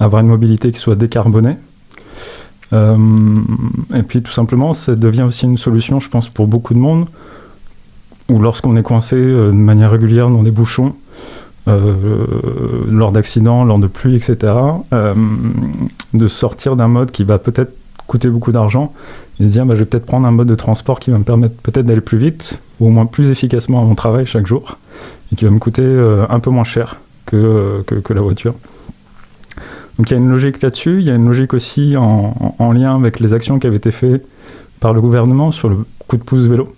[0.01, 1.57] avoir une mobilité qui soit décarbonée.
[2.73, 2.97] Euh,
[3.95, 7.07] et puis tout simplement, ça devient aussi une solution, je pense, pour beaucoup de monde,
[8.29, 10.95] ou lorsqu'on est coincé de manière régulière dans des bouchons,
[11.67, 14.53] lors d'accidents, lors de pluie, etc.,
[14.93, 17.73] de sortir d'un mode qui va peut-être
[18.11, 18.93] coûter beaucoup d'argent
[19.39, 21.23] et se dire bah, je vais peut-être prendre un mode de transport qui va me
[21.23, 24.79] permettre peut-être d'aller plus vite ou au moins plus efficacement à mon travail chaque jour
[25.33, 28.55] et qui va me coûter euh, un peu moins cher que, que, la voiture.
[30.01, 32.73] Donc il y a une logique là-dessus, il y a une logique aussi en, en,
[32.73, 34.27] lien avec les actions qui avaient été faites
[34.81, 35.77] par le gouvernement sur le
[36.09, 36.75] coup de pouce vélo.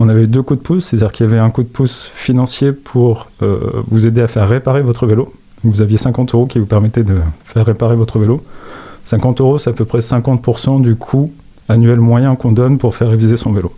[0.00, 2.72] On avait deux coups de pouce, c'est-à-dire qu'il y avait un coup de pouce financier
[2.72, 3.58] pour euh,
[3.90, 5.32] vous aider à faire réparer votre vélo.
[5.64, 8.44] Vous aviez 50 euros qui vous permettaient de faire réparer votre vélo.
[9.06, 11.32] 50 euros, c'est à peu près 50% du coût
[11.70, 13.72] annuel moyen qu'on donne pour faire réviser son vélo.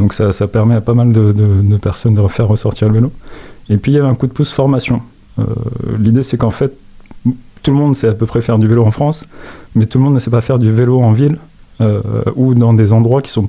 [0.00, 3.12] Donc ça, permet à pas mal de, personnes de refaire ressortir le vélo.
[3.68, 5.00] Et puis il y avait un coup de pouce formation.
[5.96, 6.72] L'idée c'est qu'en fait,
[7.62, 9.24] tout le monde sait à peu près faire du vélo en France,
[9.74, 11.38] mais tout le monde ne sait pas faire du vélo en ville
[12.36, 13.48] ou dans des endroits qui sont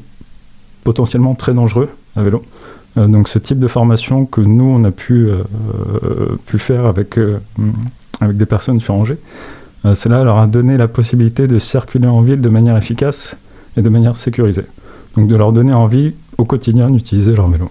[0.85, 2.43] potentiellement très dangereux à vélo.
[2.95, 5.29] donc ce type de formation que nous on a pu,
[6.45, 7.19] pu faire avec,
[8.21, 9.17] avec des personnes sur Angers,
[9.93, 13.35] cela leur a donné la possibilité de circuler en ville de manière efficace
[13.75, 14.65] et de manière sécurisée.
[15.15, 17.69] Donc de leur donner envie au quotidien d'utiliser leur vélo.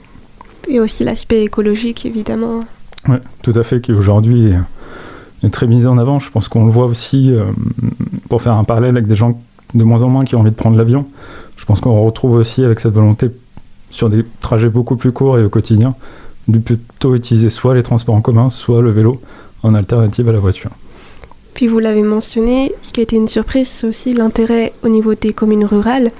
[0.69, 2.65] Et aussi l'aspect écologique, évidemment.
[3.09, 4.53] Oui, tout à fait, qui aujourd'hui
[5.43, 6.19] est, très mis en avant.
[6.19, 7.45] Je pense qu'on le voit aussi, euh,
[8.29, 9.41] pour faire un parallèle avec des gens
[9.75, 11.07] de moins en moins qui ont envie de prendre l'avion,
[11.57, 13.31] je pense qu'on retrouve aussi avec cette volonté
[13.91, 15.95] sur des trajets beaucoup plus courts et au quotidien,
[16.49, 19.21] de plutôt utiliser soit les transports en commun, soit le vélo
[19.63, 20.71] en alternative à la voiture.
[21.55, 25.15] Puis vous l'avez mentionné, ce qui a été une surprise, c'est aussi l'intérêt au niveau
[25.15, 26.11] des communes rurales.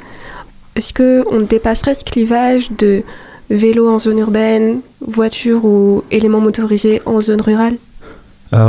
[0.77, 3.03] Est-ce qu'on dépasserait ce clivage de
[3.49, 7.77] vélo en zone urbaine, voiture ou éléments motorisés en zone rurale?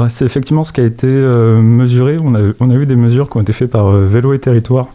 [0.09, 2.17] C'est effectivement ce qui a été euh, mesuré.
[2.21, 4.87] On a, eu des mesures qui ont été faites par euh, Vélo et Territoire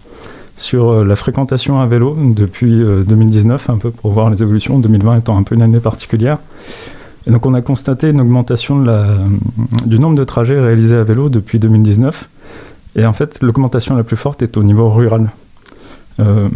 [0.57, 5.19] sur euh, la fréquentation à vélo depuis 2019, un peu pour voir les évolutions, 2020
[5.19, 6.39] étant un peu une année particulière.
[7.27, 8.85] Donc on a constaté une augmentation
[9.85, 12.29] du nombre de trajets réalisés à vélo depuis 2019.
[12.97, 15.31] Et en fait, l'augmentation la plus forte est au niveau rural.
[16.19, 16.49] Euh,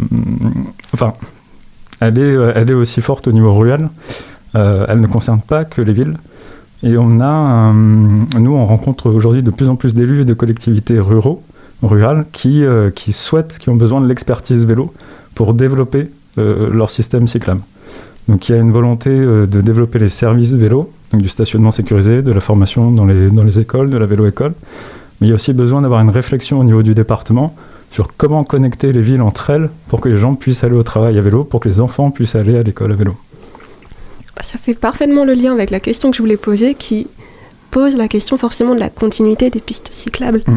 [0.94, 1.14] enfin,
[2.00, 3.90] elle est, aussi forte au niveau rural.
[4.54, 6.16] Euh, elle ne concerne pas que les villes.
[6.82, 10.98] Et on a, nous, on rencontre aujourd'hui de plus en plus d'élus et de collectivités
[10.98, 11.42] ruraux,
[11.82, 14.92] rurales, qui, euh, qui souhaitent, qui ont besoin de l'expertise vélo
[15.34, 17.60] pour développer leur système cyclable.
[18.30, 21.72] Donc il y a une volonté euh, de développer les services vélo, donc du stationnement
[21.72, 24.52] sécurisé, de la formation dans les, dans les écoles, de la vélo-école.
[25.20, 27.54] Mais il y a aussi besoin d'avoir une réflexion au niveau du département
[27.90, 31.18] sur comment connecter les villes entre elles pour que les gens puissent aller au travail
[31.18, 33.16] à vélo, pour que les enfants puissent aller à l'école à vélo.
[34.42, 37.06] Ça fait parfaitement le lien avec la question que je voulais poser qui
[37.70, 40.42] pose la question forcément de la continuité des pistes cyclables.
[40.46, 40.56] Mmh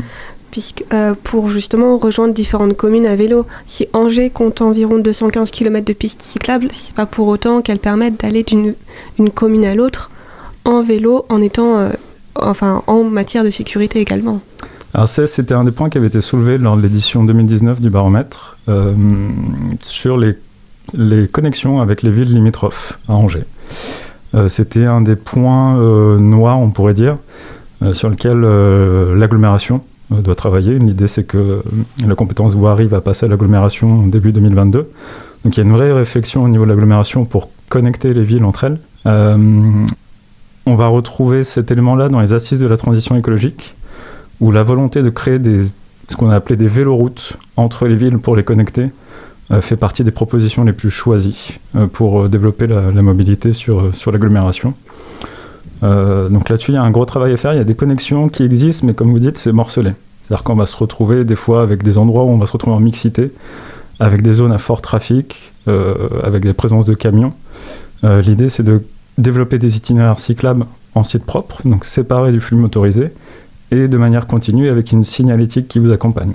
[0.53, 3.47] puisque euh, pour justement rejoindre différentes communes à vélo.
[3.65, 8.21] Si Angers compte environ 215 km de pistes cyclables, c'est pas pour autant qu'elles permettent
[8.21, 8.75] d'aller d'une
[9.17, 10.11] une commune à l'autre
[10.63, 11.89] en vélo, en étant, euh,
[12.35, 14.41] enfin, en matière de sécurité également.
[14.93, 17.89] Alors ça, c'était un des points qui avait été soulevé lors de l'édition 2019 du
[17.89, 18.93] baromètre euh,
[19.81, 20.35] sur les,
[20.93, 23.45] les, connexions avec les villes limitrophes à Angers.
[24.47, 25.77] C'était un des points
[26.17, 27.17] noirs, on pourrait dire,
[27.93, 28.39] sur lequel
[29.15, 29.81] l'agglomération
[30.13, 30.79] euh, doit travailler.
[30.79, 31.61] L'idée, c'est que euh,
[32.05, 34.89] la compétence voirie va passer à l'agglomération début 2022.
[35.43, 38.43] Donc il y a une vraie réflexion au niveau de l'agglomération pour connecter les villes
[38.43, 38.79] entre elles.
[39.05, 39.85] Euh,
[40.65, 43.75] on va retrouver cet élément-là dans les assises de la transition écologique,
[44.39, 45.39] où la volonté de créer
[46.09, 48.91] ce qu'on a appelé des véloroutes entre les villes pour les connecter
[49.61, 51.59] fait partie des propositions les plus choisies
[51.93, 54.73] pour développer la, mobilité sur, sur l'agglomération.
[55.83, 57.53] Euh, donc là-dessus, il y a un gros travail à faire.
[57.53, 59.91] Il y a des connexions qui existent, mais comme vous dites, c'est morcelé.
[60.23, 62.75] C'est-à-dire qu'on va se retrouver des fois avec des endroits où on va se retrouver
[62.75, 63.31] en mixité,
[63.99, 67.33] avec des zones à fort trafic, euh, avec des présences de camions.
[68.03, 68.83] Euh, l'idée, c'est de
[69.17, 73.11] développer des itinéraires cyclables en site propre, donc séparés du flux motorisé,
[73.71, 76.33] et de manière continue avec une signalétique qui vous accompagne.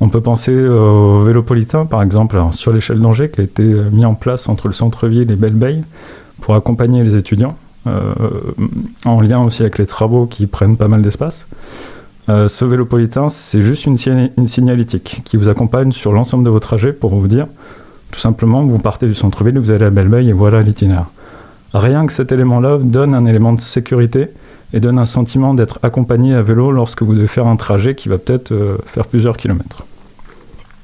[0.00, 4.14] On peut penser au Vélopolitain, par exemple, sur l'échelle d'Angers, qui a été mis en
[4.14, 5.82] place entre le centre-ville et Belle
[6.40, 8.14] pour accompagner les étudiants euh,
[9.04, 11.46] en lien aussi avec les travaux qui prennent pas mal d'espace.
[12.28, 13.96] Euh, ce vélopolitain, c'est juste une,
[14.46, 17.46] signalétique qui vous accompagne sur l'ensemble de vos trajets pour vous dire,
[18.10, 21.06] tout simplement, vous partez du centre-ville, vous allez à belle et voilà l'itinéraire.
[21.72, 24.28] Rien que cet élément-là donne un élément de sécurité
[24.74, 28.08] et donne un sentiment d'être accompagné à vélo lorsque vous devez faire un trajet qui
[28.08, 29.86] va peut-être euh, faire plusieurs kilomètres.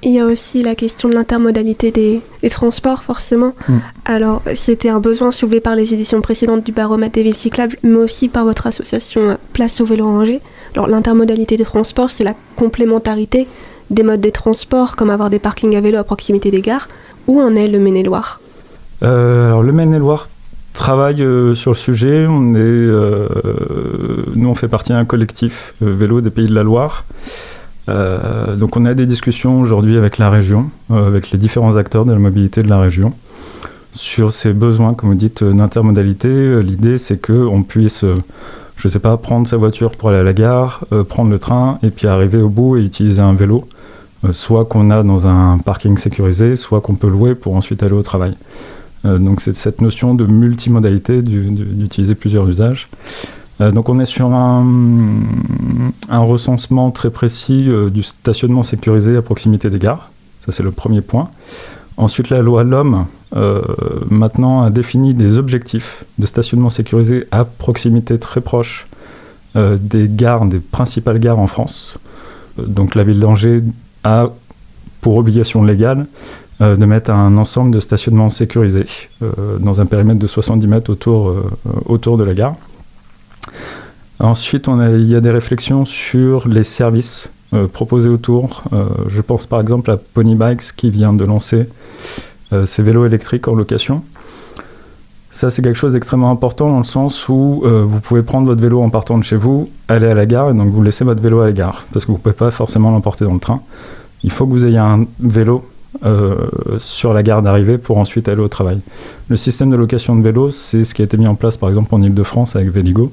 [0.04, 3.54] Il y a aussi la question de l'intermodalité des, transports, forcément.
[3.68, 3.78] Mm.
[4.04, 7.96] Alors, c'était un besoin soulevé par les éditions précédentes du baromètre des villes cyclables, mais
[7.96, 10.40] aussi par votre association Place au vélo Angers.
[10.74, 13.46] Alors, l'intermodalité des transports, c'est la complémentarité
[13.90, 16.88] des modes de transport, comme avoir des parkings à vélo à proximité des gares.
[17.26, 18.40] Où en est le Maine-et-Loire?
[19.02, 20.28] Euh, Alors, le Maine-et-Loire
[20.74, 22.26] travaille euh, sur le sujet.
[22.28, 23.28] On est, euh,
[24.34, 27.04] nous, on fait partie d'un collectif vélo des Pays de la Loire.
[27.88, 32.04] Euh, donc on a des discussions aujourd'hui avec la région, euh, avec les différents acteurs
[32.04, 33.12] de la mobilité de la région,
[33.92, 36.62] sur ces besoins, comme vous dites, euh, d'intermodalité.
[36.62, 38.04] L'idée, c'est qu'on puisse,
[38.76, 41.78] je ne sais pas, prendre sa voiture pour aller à la gare, prendre le train,
[41.82, 43.68] et puis arriver au bout et utiliser un vélo,
[44.32, 48.02] soit qu'on a dans un parking sécurisé, soit qu'on peut louer pour ensuite aller au
[48.02, 48.34] travail.
[49.04, 52.88] donc c'est cette notion de multimodalité, d'utiliser plusieurs usages.
[53.60, 55.12] Euh, donc on est sur un,
[56.10, 60.10] recensement très précis euh, du stationnement sécurisé à proximité des gares.
[60.44, 61.28] Ça c'est le premier point.
[61.96, 63.06] Ensuite la loi L'Homme
[64.10, 68.86] maintenant a défini des objectifs de stationnement sécurisé à proximité très proche
[69.56, 71.98] des gares, des principales gares en France.
[72.58, 73.62] donc la ville d'Angers
[74.04, 74.28] a
[75.00, 76.06] pour obligation légale
[76.60, 78.86] euh, de mettre un ensemble de stationnements sécurisés
[79.22, 81.50] euh, dans un périmètre de 70 mètres autour, euh,
[81.86, 82.54] autour de la gare.
[84.20, 87.28] Ensuite, il y a des réflexions sur les services
[87.72, 88.62] proposés autour.
[89.08, 91.68] je pense par exemple à Pony Bikes qui vient de lancer
[92.64, 94.02] ses vélos électriques en location.
[95.30, 98.80] Ça, c'est quelque chose d'extrêmement important dans le sens où vous pouvez prendre votre vélo
[98.80, 101.40] en partant de chez vous, aller à la gare, et donc vous laissez votre vélo
[101.40, 103.60] à la gare, parce que vous ne pouvez pas forcément l'emporter dans le train.
[104.22, 105.64] Il faut que vous ayez un vélo
[106.04, 106.34] euh,
[106.78, 108.80] sur la gare d'arrivée pour ensuite aller au travail.
[109.28, 111.68] Le système de location de vélo, c'est ce qui a été mis en place par
[111.68, 113.12] exemple en Ile-de-France avec Véligo.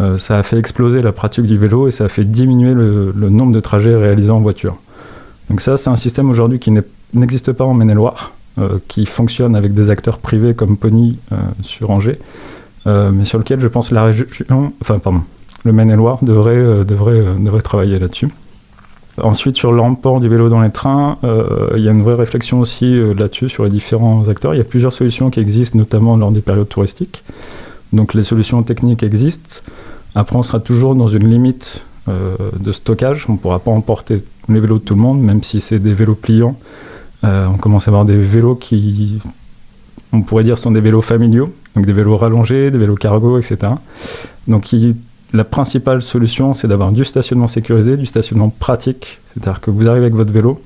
[0.00, 3.12] Euh, ça a fait exploser la pratique du vélo et ça a fait diminuer le,
[3.12, 4.76] nombre de trajets réalisés en voiture.
[5.50, 6.72] Donc ça, c'est un système aujourd'hui qui
[7.12, 11.18] n'existe pas en Maine-et-Loire, euh, qui fonctionne avec des acteurs privés comme Pony
[11.62, 12.18] sur Angers,
[12.86, 14.26] mais sur lequel je pense la région,
[14.80, 15.22] enfin pardon,
[15.64, 18.28] le Maine-et-Loire devrait, devrait, devrait travailler là-dessus.
[19.22, 22.60] Ensuite, sur l'emport du vélo dans les trains, euh, il y a une vraie réflexion
[22.60, 24.54] aussi euh, là-dessus sur les différents acteurs.
[24.54, 27.22] Il y a plusieurs solutions qui existent, notamment lors des périodes touristiques.
[27.92, 29.60] Donc les solutions techniques existent.
[30.14, 33.24] Après, on sera toujours dans une limite euh, de stockage.
[33.28, 35.94] On ne pourra pas emporter les vélos de tout le monde, même si c'est des
[35.94, 36.56] vélos pliants.
[37.22, 39.18] on commence à avoir des vélos qui,
[40.12, 43.72] on pourrait dire, sont des vélos familiaux, donc des vélos rallongés, des vélos cargo, etc.
[44.46, 44.72] Donc
[45.32, 49.18] la principale solution, c'est d'avoir du stationnement sécurisé, du stationnement pratique.
[49.34, 50.60] C'est-à-dire que vous arrivez avec votre vélo,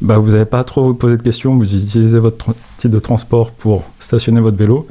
[0.00, 2.46] bah, vous n'avez pas trop posé de questions, vous utilisez votre
[2.78, 4.86] type de transport pour stationner votre vélo.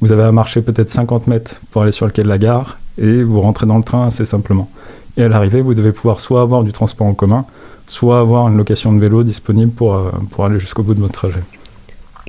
[0.00, 2.78] Vous avez à marcher peut-être 50 mètres pour aller sur le quai de la gare
[2.98, 4.68] et vous rentrez dans le train assez simplement.
[5.16, 7.46] Et à l'arrivée, vous devez pouvoir soit avoir du transport en commun,
[7.86, 11.14] soit avoir une location de vélo disponible pour, euh, pour aller jusqu'au bout de votre
[11.14, 11.42] trajet.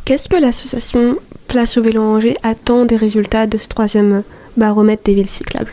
[0.06, 4.24] Qu'est-ce que l'association Place au vélo Angers attend des résultats de ce troisième
[4.56, 5.72] baromètre des villes cyclables?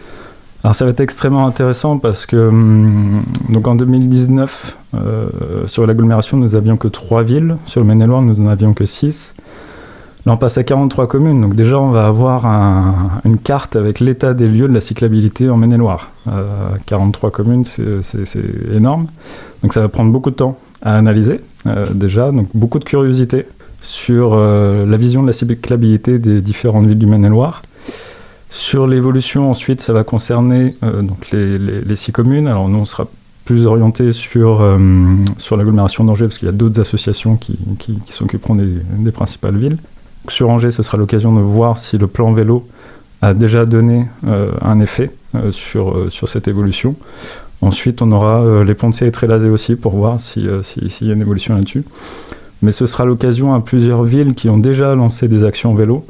[0.65, 5.29] Alors ça va être extrêmement intéressant parce que hum, donc en 2019, euh,
[5.67, 7.57] sur l'agglomération, nous n'avions que trois villes.
[7.67, 9.35] Sur le Maine-et-Loire, nous n'en avions que six.
[10.25, 11.43] Là, on passe à 43 communes.
[11.43, 12.47] Donc déjà, on va avoir
[13.27, 16.11] une carte avec l'état des lieux de la cyclabilité en Maine-et-Loire.
[16.87, 18.41] 43 euh, communes, c'est
[18.75, 19.09] énorme.
[19.63, 22.33] Donc ça va prendre beaucoup de temps à analyser euh, déjà.
[22.33, 23.45] Donc beaucoup de curiosité
[23.83, 27.61] sur la vision de la cyclabilité des différentes villes du Maine-et-Loire.
[28.55, 32.47] Sur l'évolution, ensuite, ça va concerner euh, donc les, six communes.
[32.47, 33.09] Alors nous, on sera
[33.45, 34.79] plus orienté sur, euh,
[35.39, 39.77] sur l'agglomération d'Angers, parce qu'il y a d'autres associations qui, qui, s'occuperont des, principales villes.
[40.29, 42.65] Sur Angers, ce sera l'occasion de voir si le plan vélo
[43.23, 45.11] a déjà donné euh, un effet
[45.51, 46.95] sur, sur cette évolution.
[47.61, 51.23] Ensuite, on aura les Pontiers et Trélazé aussi pour voir s'il si, y a une
[51.23, 51.83] évolution là-dessus.
[52.63, 56.07] Mais ce sera l'occasion à plusieurs villes qui ont déjà lancé des actions vélo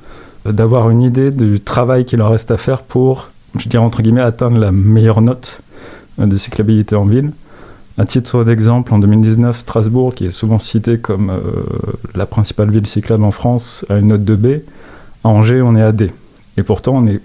[0.46, 4.20] d'avoir une idée du travail qu'il leur reste à faire pour, je dirais entre guillemets,
[4.20, 5.60] atteindre la meilleure note
[6.20, 7.32] euh, de cyclabilité en ville.
[7.96, 11.40] À titre d'exemple, en 2019, Strasbourg, qui est souvent cité comme euh,
[12.14, 14.46] la principale ville cyclable en France, a une note de B.
[15.22, 16.10] À Angers, on est à D.
[16.56, 17.20] Et pourtant, on est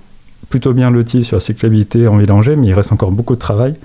[0.50, 3.40] plutôt bien loti sur la cyclabilité en ville Angers, mais il reste encore beaucoup de
[3.40, 3.76] travail.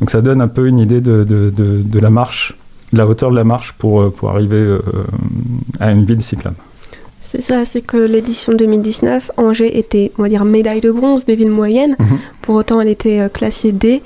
[0.00, 2.54] Donc ça donne un peu une idée de, de, la marche,
[2.92, 4.78] de la hauteur de la marche pour, euh, pour arriver
[5.78, 6.56] à une ville cyclable.
[7.32, 11.34] C'est ça, c'est que l'édition 2019, Angers était, on va dire, médaille de bronze des
[11.34, 11.96] villes moyennes.
[11.98, 12.18] Mhm.
[12.42, 14.02] Pour autant, elle était euh, classée D.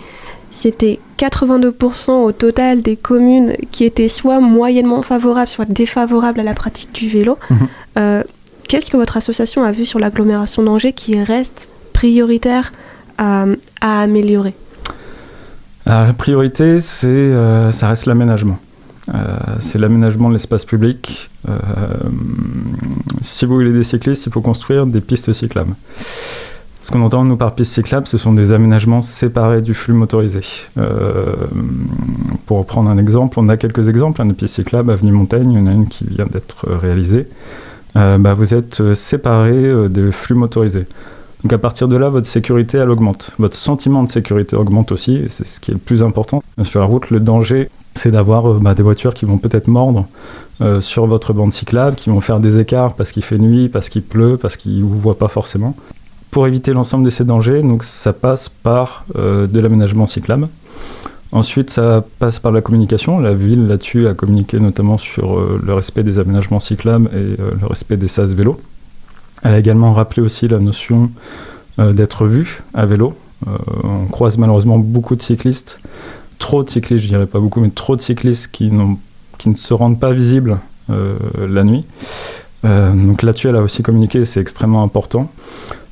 [0.53, 6.55] C'était 82% au total des communes qui étaient soit moyennement favorables, soit défavorables à la
[6.55, 7.37] pratique du vélo.
[7.51, 7.57] Mhm.
[7.99, 8.22] Euh,
[8.68, 12.72] qu'est-ce que votre association a vu sur l'agglomération d'Angers qui reste prioritaire
[13.18, 13.45] à,
[13.81, 14.55] améliorer?
[15.85, 18.59] La priorité, c'est, euh, ça reste l'aménagement.
[19.61, 21.54] C'est l'aménagement de l'espace public, euh,
[23.20, 25.74] si vous voulez des cyclistes, il faut construire des pistes cyclables.
[26.82, 30.40] Ce qu'on entend nous par pistes cyclables, ce sont des aménagements séparés du flux motorisé.
[30.78, 31.34] Euh,
[32.46, 34.90] pour prendre un exemple, on a quelques exemples hein, de pistes cyclables.
[34.90, 37.26] Avenue Montaigne, il y en a une qui vient d'être réalisée.
[37.96, 40.86] Euh, bah, vous êtes séparés des flux motorisés.
[41.43, 43.30] Donc à partir de là, votre sécurité, elle augmente.
[43.39, 46.43] Votre sentiment de sécurité augmente aussi, et c'est ce qui est le plus important.
[46.62, 50.07] Sur la route, le danger, c'est d'avoir bah, des voitures qui vont peut-être mordre
[50.61, 53.89] euh, sur votre bande cyclable, qui vont faire des écarts parce qu'il fait nuit, parce
[53.89, 55.76] qu'il pleut, parce qu'ils ne vous voient pas forcément.
[56.30, 60.49] Pour éviter l'ensemble de ces dangers, donc ça passe par euh, de l'aménagement cyclable.
[61.32, 63.18] Ensuite, ça passe par la communication.
[63.18, 67.66] La ville, là-dessus, a communiqué notamment sur euh, le respect des aménagements cyclables et le
[67.66, 68.59] respect des sas vélo.
[69.43, 71.11] Elle a également rappelé aussi la notion
[71.78, 73.14] d'être vu à vélo.
[73.47, 75.78] on croise malheureusement beaucoup de cyclistes,
[76.39, 78.70] trop de cyclistes, je dirais pas beaucoup, mais trop de cyclistes qui
[79.39, 80.59] qui ne se rendent pas visibles
[80.89, 81.16] euh,
[81.49, 81.84] la nuit.
[82.64, 85.30] donc là-dessus, elle a aussi communiqué, c'est extrêmement important.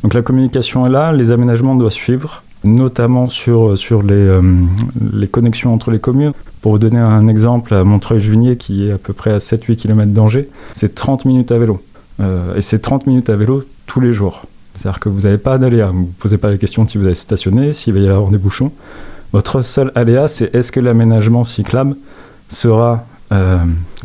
[0.03, 4.41] Donc la communication est là, les aménagements doivent suivre, notamment sur, sur les,
[5.13, 6.33] les connexions entre les communes.
[6.63, 10.13] Pour vous donner un exemple, à Montreuil-Juigné, qui est à peu près à 7-8 km
[10.13, 11.83] d'Angers, c'est 30 minutes à vélo.
[12.21, 14.43] Et c'est 30 minutes à vélo tous les jours.
[14.75, 15.89] C'est-à-dire que vous n'avez pas d'aléa.
[15.89, 18.39] Vous ne posez pas la question si vous allez stationner, s'il va y avoir des
[18.39, 18.73] bouchons.
[19.33, 21.97] Votre seul aléa, c'est est-ce que l'aménagement cyclable
[22.49, 23.59] sera euh,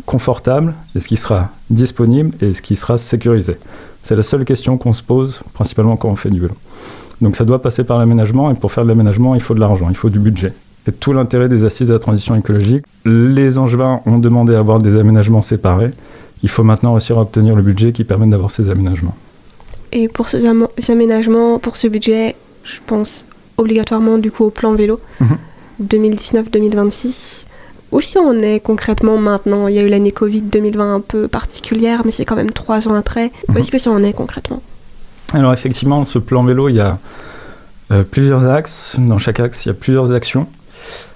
[0.06, 3.56] confortable, est-ce qu'il sera disponible et est-ce qu'il sera sécurisé?
[4.02, 6.54] C'est la seule question qu'on se pose, principalement quand on fait du vélo.
[7.20, 9.88] Donc ça doit passer par l'aménagement et pour faire de l'aménagement, il faut de l'argent,
[9.88, 10.52] il faut du budget.
[10.84, 12.84] C'est tout l'intérêt des assises de la transition écologique.
[13.04, 15.90] Les Angevins ont demandé à avoir des aménagements séparés.
[16.42, 19.14] Il faut maintenant réussir à obtenir le budget qui permette d'avoir ces aménagements.
[19.92, 20.44] Et pour ces,
[20.88, 23.24] aménagements, pour ce budget, je pense
[23.56, 25.00] obligatoirement du coup au plan vélo
[25.82, 27.44] 2019-2026.
[27.44, 27.50] Mhm.
[27.92, 31.26] Où si on est concrètement maintenant Il y a eu l'année Covid 2020 un peu
[31.26, 33.32] particulière, mais c'est quand même trois ans après.
[33.48, 33.70] Où est-ce mhm.
[33.70, 34.62] que ça en est concrètement?
[35.32, 36.98] Alors effectivement, ce plan vélo, il y a
[37.90, 38.96] euh, plusieurs axes.
[38.98, 40.46] Dans chaque axe, il y a plusieurs actions.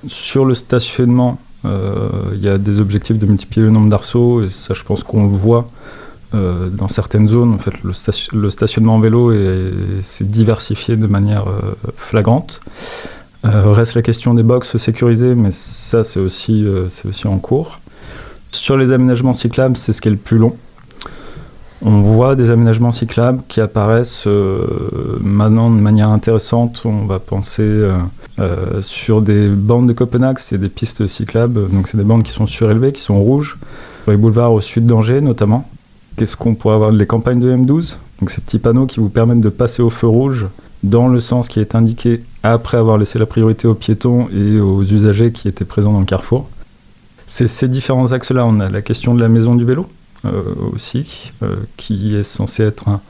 [0.09, 4.75] Sur le stationnement, il y a des objectifs de multiplier le nombre d'arceaux, et ça
[4.75, 5.69] je pense qu'on le voit
[6.35, 7.75] euh, dans certaines zones, en fait,
[8.33, 9.33] le, stationnement en vélo
[10.03, 12.61] s'est diversifié de manière euh, flagrante.
[13.45, 16.67] Euh, reste la question des boxes sécurisées, mais ça, c'est aussi
[17.25, 17.79] en cours.
[18.51, 20.57] Sur les aménagements cyclables, c'est ce qui est le plus long.
[21.83, 24.27] On voit des aménagements cyclables qui apparaissent
[25.21, 26.83] maintenant de manière intéressante.
[26.87, 27.63] On va penser
[28.83, 32.47] sur des bandes de Copenhague, c'est des pistes cyclables, donc c'est des bandes qui sont
[32.47, 33.57] surélevées, qui sont rouges,
[34.03, 35.69] sur les boulevards au sud d'Angers notamment.
[36.17, 39.41] Qu'est-ce qu'on pourrait avoir Les campagnes de M12, donc ces petits panneaux qui vous permettent
[39.41, 40.47] de passer au feu rouge
[40.85, 44.85] dans le sens qui est indiqué après avoir laissé la priorité aux piétons et aux
[44.85, 46.49] usagers qui étaient présents dans le carrefour.
[47.27, 48.45] C'est ces différents axes-là.
[48.45, 49.87] On a la question de la maison du vélo
[50.27, 53.01] euh, aussi, euh, qui est censé être un,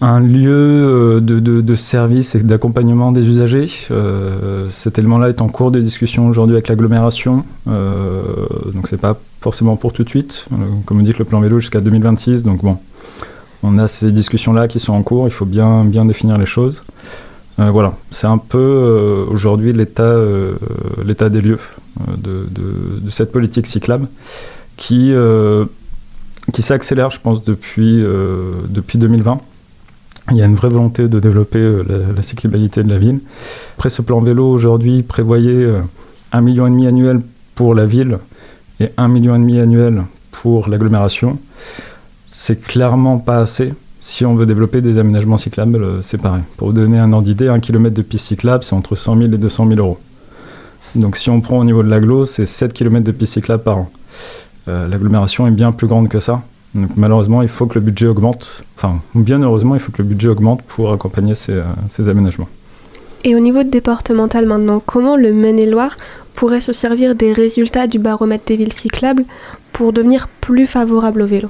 [0.00, 3.68] un lieu euh, de, service et d'accompagnement des usagers.
[3.90, 8.22] Euh, cet élément-là est en cours de discussion aujourd'hui avec l'agglomération, euh,
[8.72, 10.46] donc c'est pas forcément pour tout de suite.
[10.86, 12.78] comme on dit que le plan vélo jusqu'à 2026, donc bon,
[13.62, 16.82] on a ces discussions-là qui sont en cours, il faut bien, bien définir les choses.
[17.56, 20.16] voilà, c'est un peu aujourd'hui l'état,
[21.04, 21.60] l'état des lieux
[22.16, 24.08] de, de, cette politique cyclable
[24.76, 25.12] qui,
[26.52, 28.02] qui s'accélère, je pense, depuis,
[28.68, 29.40] depuis 2020.
[30.30, 31.82] Il y a une vraie volonté de développer euh,
[32.14, 33.20] la, cyclabilité de la ville.
[33.76, 35.80] Après, ce plan vélo aujourd'hui prévoyait euh,
[36.32, 37.20] un million et demi annuel
[37.54, 38.18] pour la ville
[38.78, 41.38] et un million et demi annuel pour l'agglomération.
[42.30, 46.42] C'est clairement pas assez si on veut développer des aménagements cyclables euh, séparés.
[46.58, 49.32] Pour vous donner un ordre d'idée, un kilomètre de piste cyclable, c'est entre 100 000
[49.32, 49.98] et 200 000 euros.
[50.94, 53.78] Donc si on prend au niveau de l'agglo, c'est 7 km de piste cyclable par
[53.78, 53.90] an.
[54.66, 56.42] L'agglomération est bien plus grande que ça.
[56.74, 58.62] Donc malheureusement, il faut que le budget augmente.
[58.76, 62.48] Enfin, bien heureusement, il faut que le budget augmente pour accompagner ces, euh, aménagements.
[63.24, 65.96] Et au niveau départemental maintenant, comment le Maine-et-Loire
[66.34, 69.24] pourrait se servir des résultats du baromètre des villes cyclables
[69.72, 71.48] pour devenir plus favorable au vélo?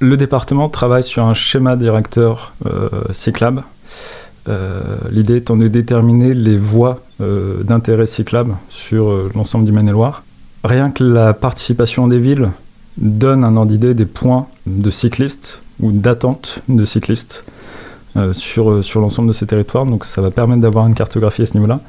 [0.00, 3.62] Le département travaille sur un schéma directeur euh, cyclable.
[4.48, 4.80] Euh,
[5.10, 10.22] l'idée étant de déterminer les voies d'intérêt cyclable sur l'ensemble du Maine-et-Loire.
[10.62, 12.50] Rien que la participation des villes
[13.00, 17.44] donne un ordre d'idée des points de cyclistes ou d'attente de cyclistes
[18.16, 19.86] euh, sur, euh, sur l'ensemble de ces territoires.
[19.86, 21.80] Donc ça va permettre d'avoir une cartographie à ce niveau-là.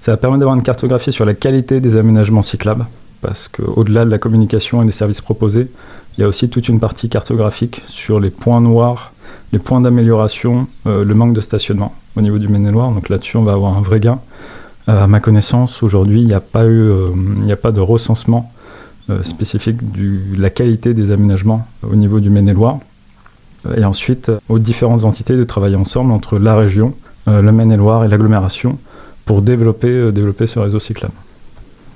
[0.00, 2.86] Ça va permettre d'avoir une cartographie sur la qualité des aménagements cyclables,
[3.20, 5.70] parce qu'au-delà de la communication et des services proposés,
[6.16, 9.12] il y a aussi toute une partie cartographique sur les points noirs,
[9.52, 12.90] les points d'amélioration, euh, le manque de stationnement au niveau du Maine-et-Loire.
[12.92, 14.18] Donc là-dessus, on va avoir un vrai gain.
[14.86, 16.90] à ma connaissance, aujourd'hui, il n'y a, pas eu,
[17.42, 18.50] il a pas de recensement
[19.22, 22.78] spécifique de la qualité des aménagements au niveau du Maine-et-Loire.
[23.76, 26.94] Et ensuite, aux différentes entités de travailler ensemble entre la région,
[27.28, 28.78] euh, le Maine-et-Loire et l'agglomération
[29.26, 31.14] pour développer, euh, développer ce réseau cyclable.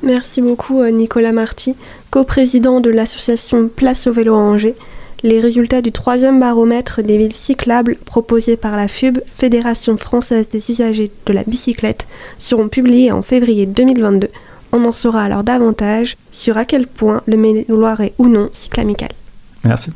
[0.02, 1.74] Merci beaucoup Nicolas Marty,
[2.10, 4.74] coprésident de l'association Place au vélo à Angers.
[5.22, 10.70] Les résultats du troisième baromètre des villes cyclables proposé par la FUB, Fédération française des
[10.70, 12.06] usagers de la bicyclette,
[12.38, 14.28] seront publiés en février 2022
[14.74, 17.70] on en saura alors davantage sur à quel point le maine est
[18.18, 19.10] ou non cyclamical.
[19.62, 19.90] Merci.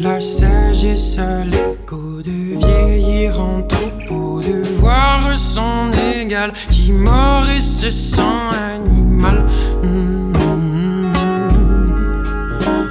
[0.00, 7.60] La sagesse à l'écho, de vieillir en troupeau, de voir son égal qui mord et
[7.60, 8.22] se sent
[8.74, 9.44] animal.
[9.82, 11.12] Mm, mm, mm.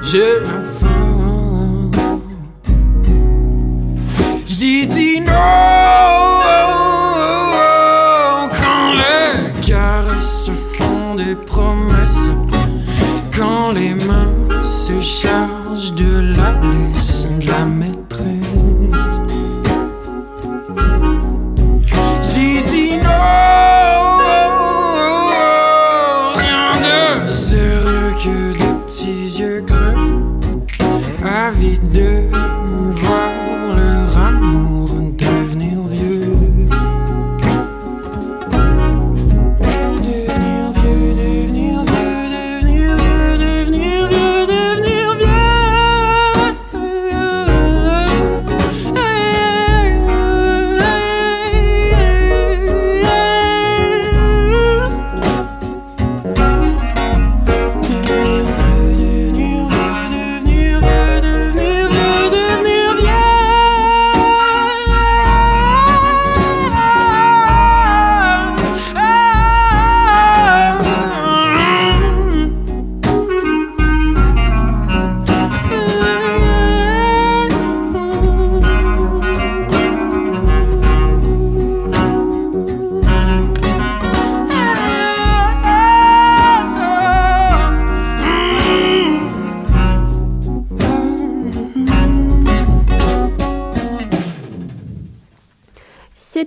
[0.04, 0.64] J'ai la
[4.88, 4.99] dit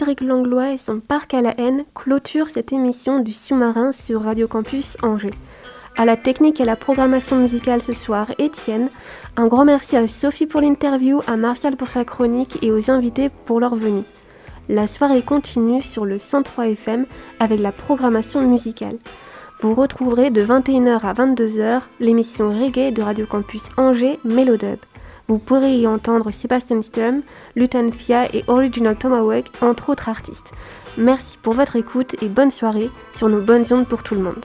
[0.03, 4.49] Cédric Langlois et son parc à la haine clôturent cette émission du sous-marin sur Radio
[4.49, 5.35] Campus Angers.
[5.97, 8.89] À la technique et la programmation musicale ce soir, Étienne.
[9.37, 13.31] Un grand merci à Sophie pour l'interview, à Martial pour sa chronique et aux invités
[13.45, 14.03] pour leur venue.
[14.69, 17.07] La soirée continue sur le 103 FM
[17.39, 18.99] avec la programmation musicale.
[19.61, 24.81] Vous retrouverez de 21h à 22h l'émission reggae de Radio Campus Angers Mélodub.
[25.29, 27.23] Vous pourrez y entendre Sebastian Sturm,
[27.57, 30.53] Lutan Fia et Original Tomahawk, entre autres artistes.
[30.99, 34.45] Merci pour votre écoute et bonne soirée sur nos bonnes ondes pour tout le monde.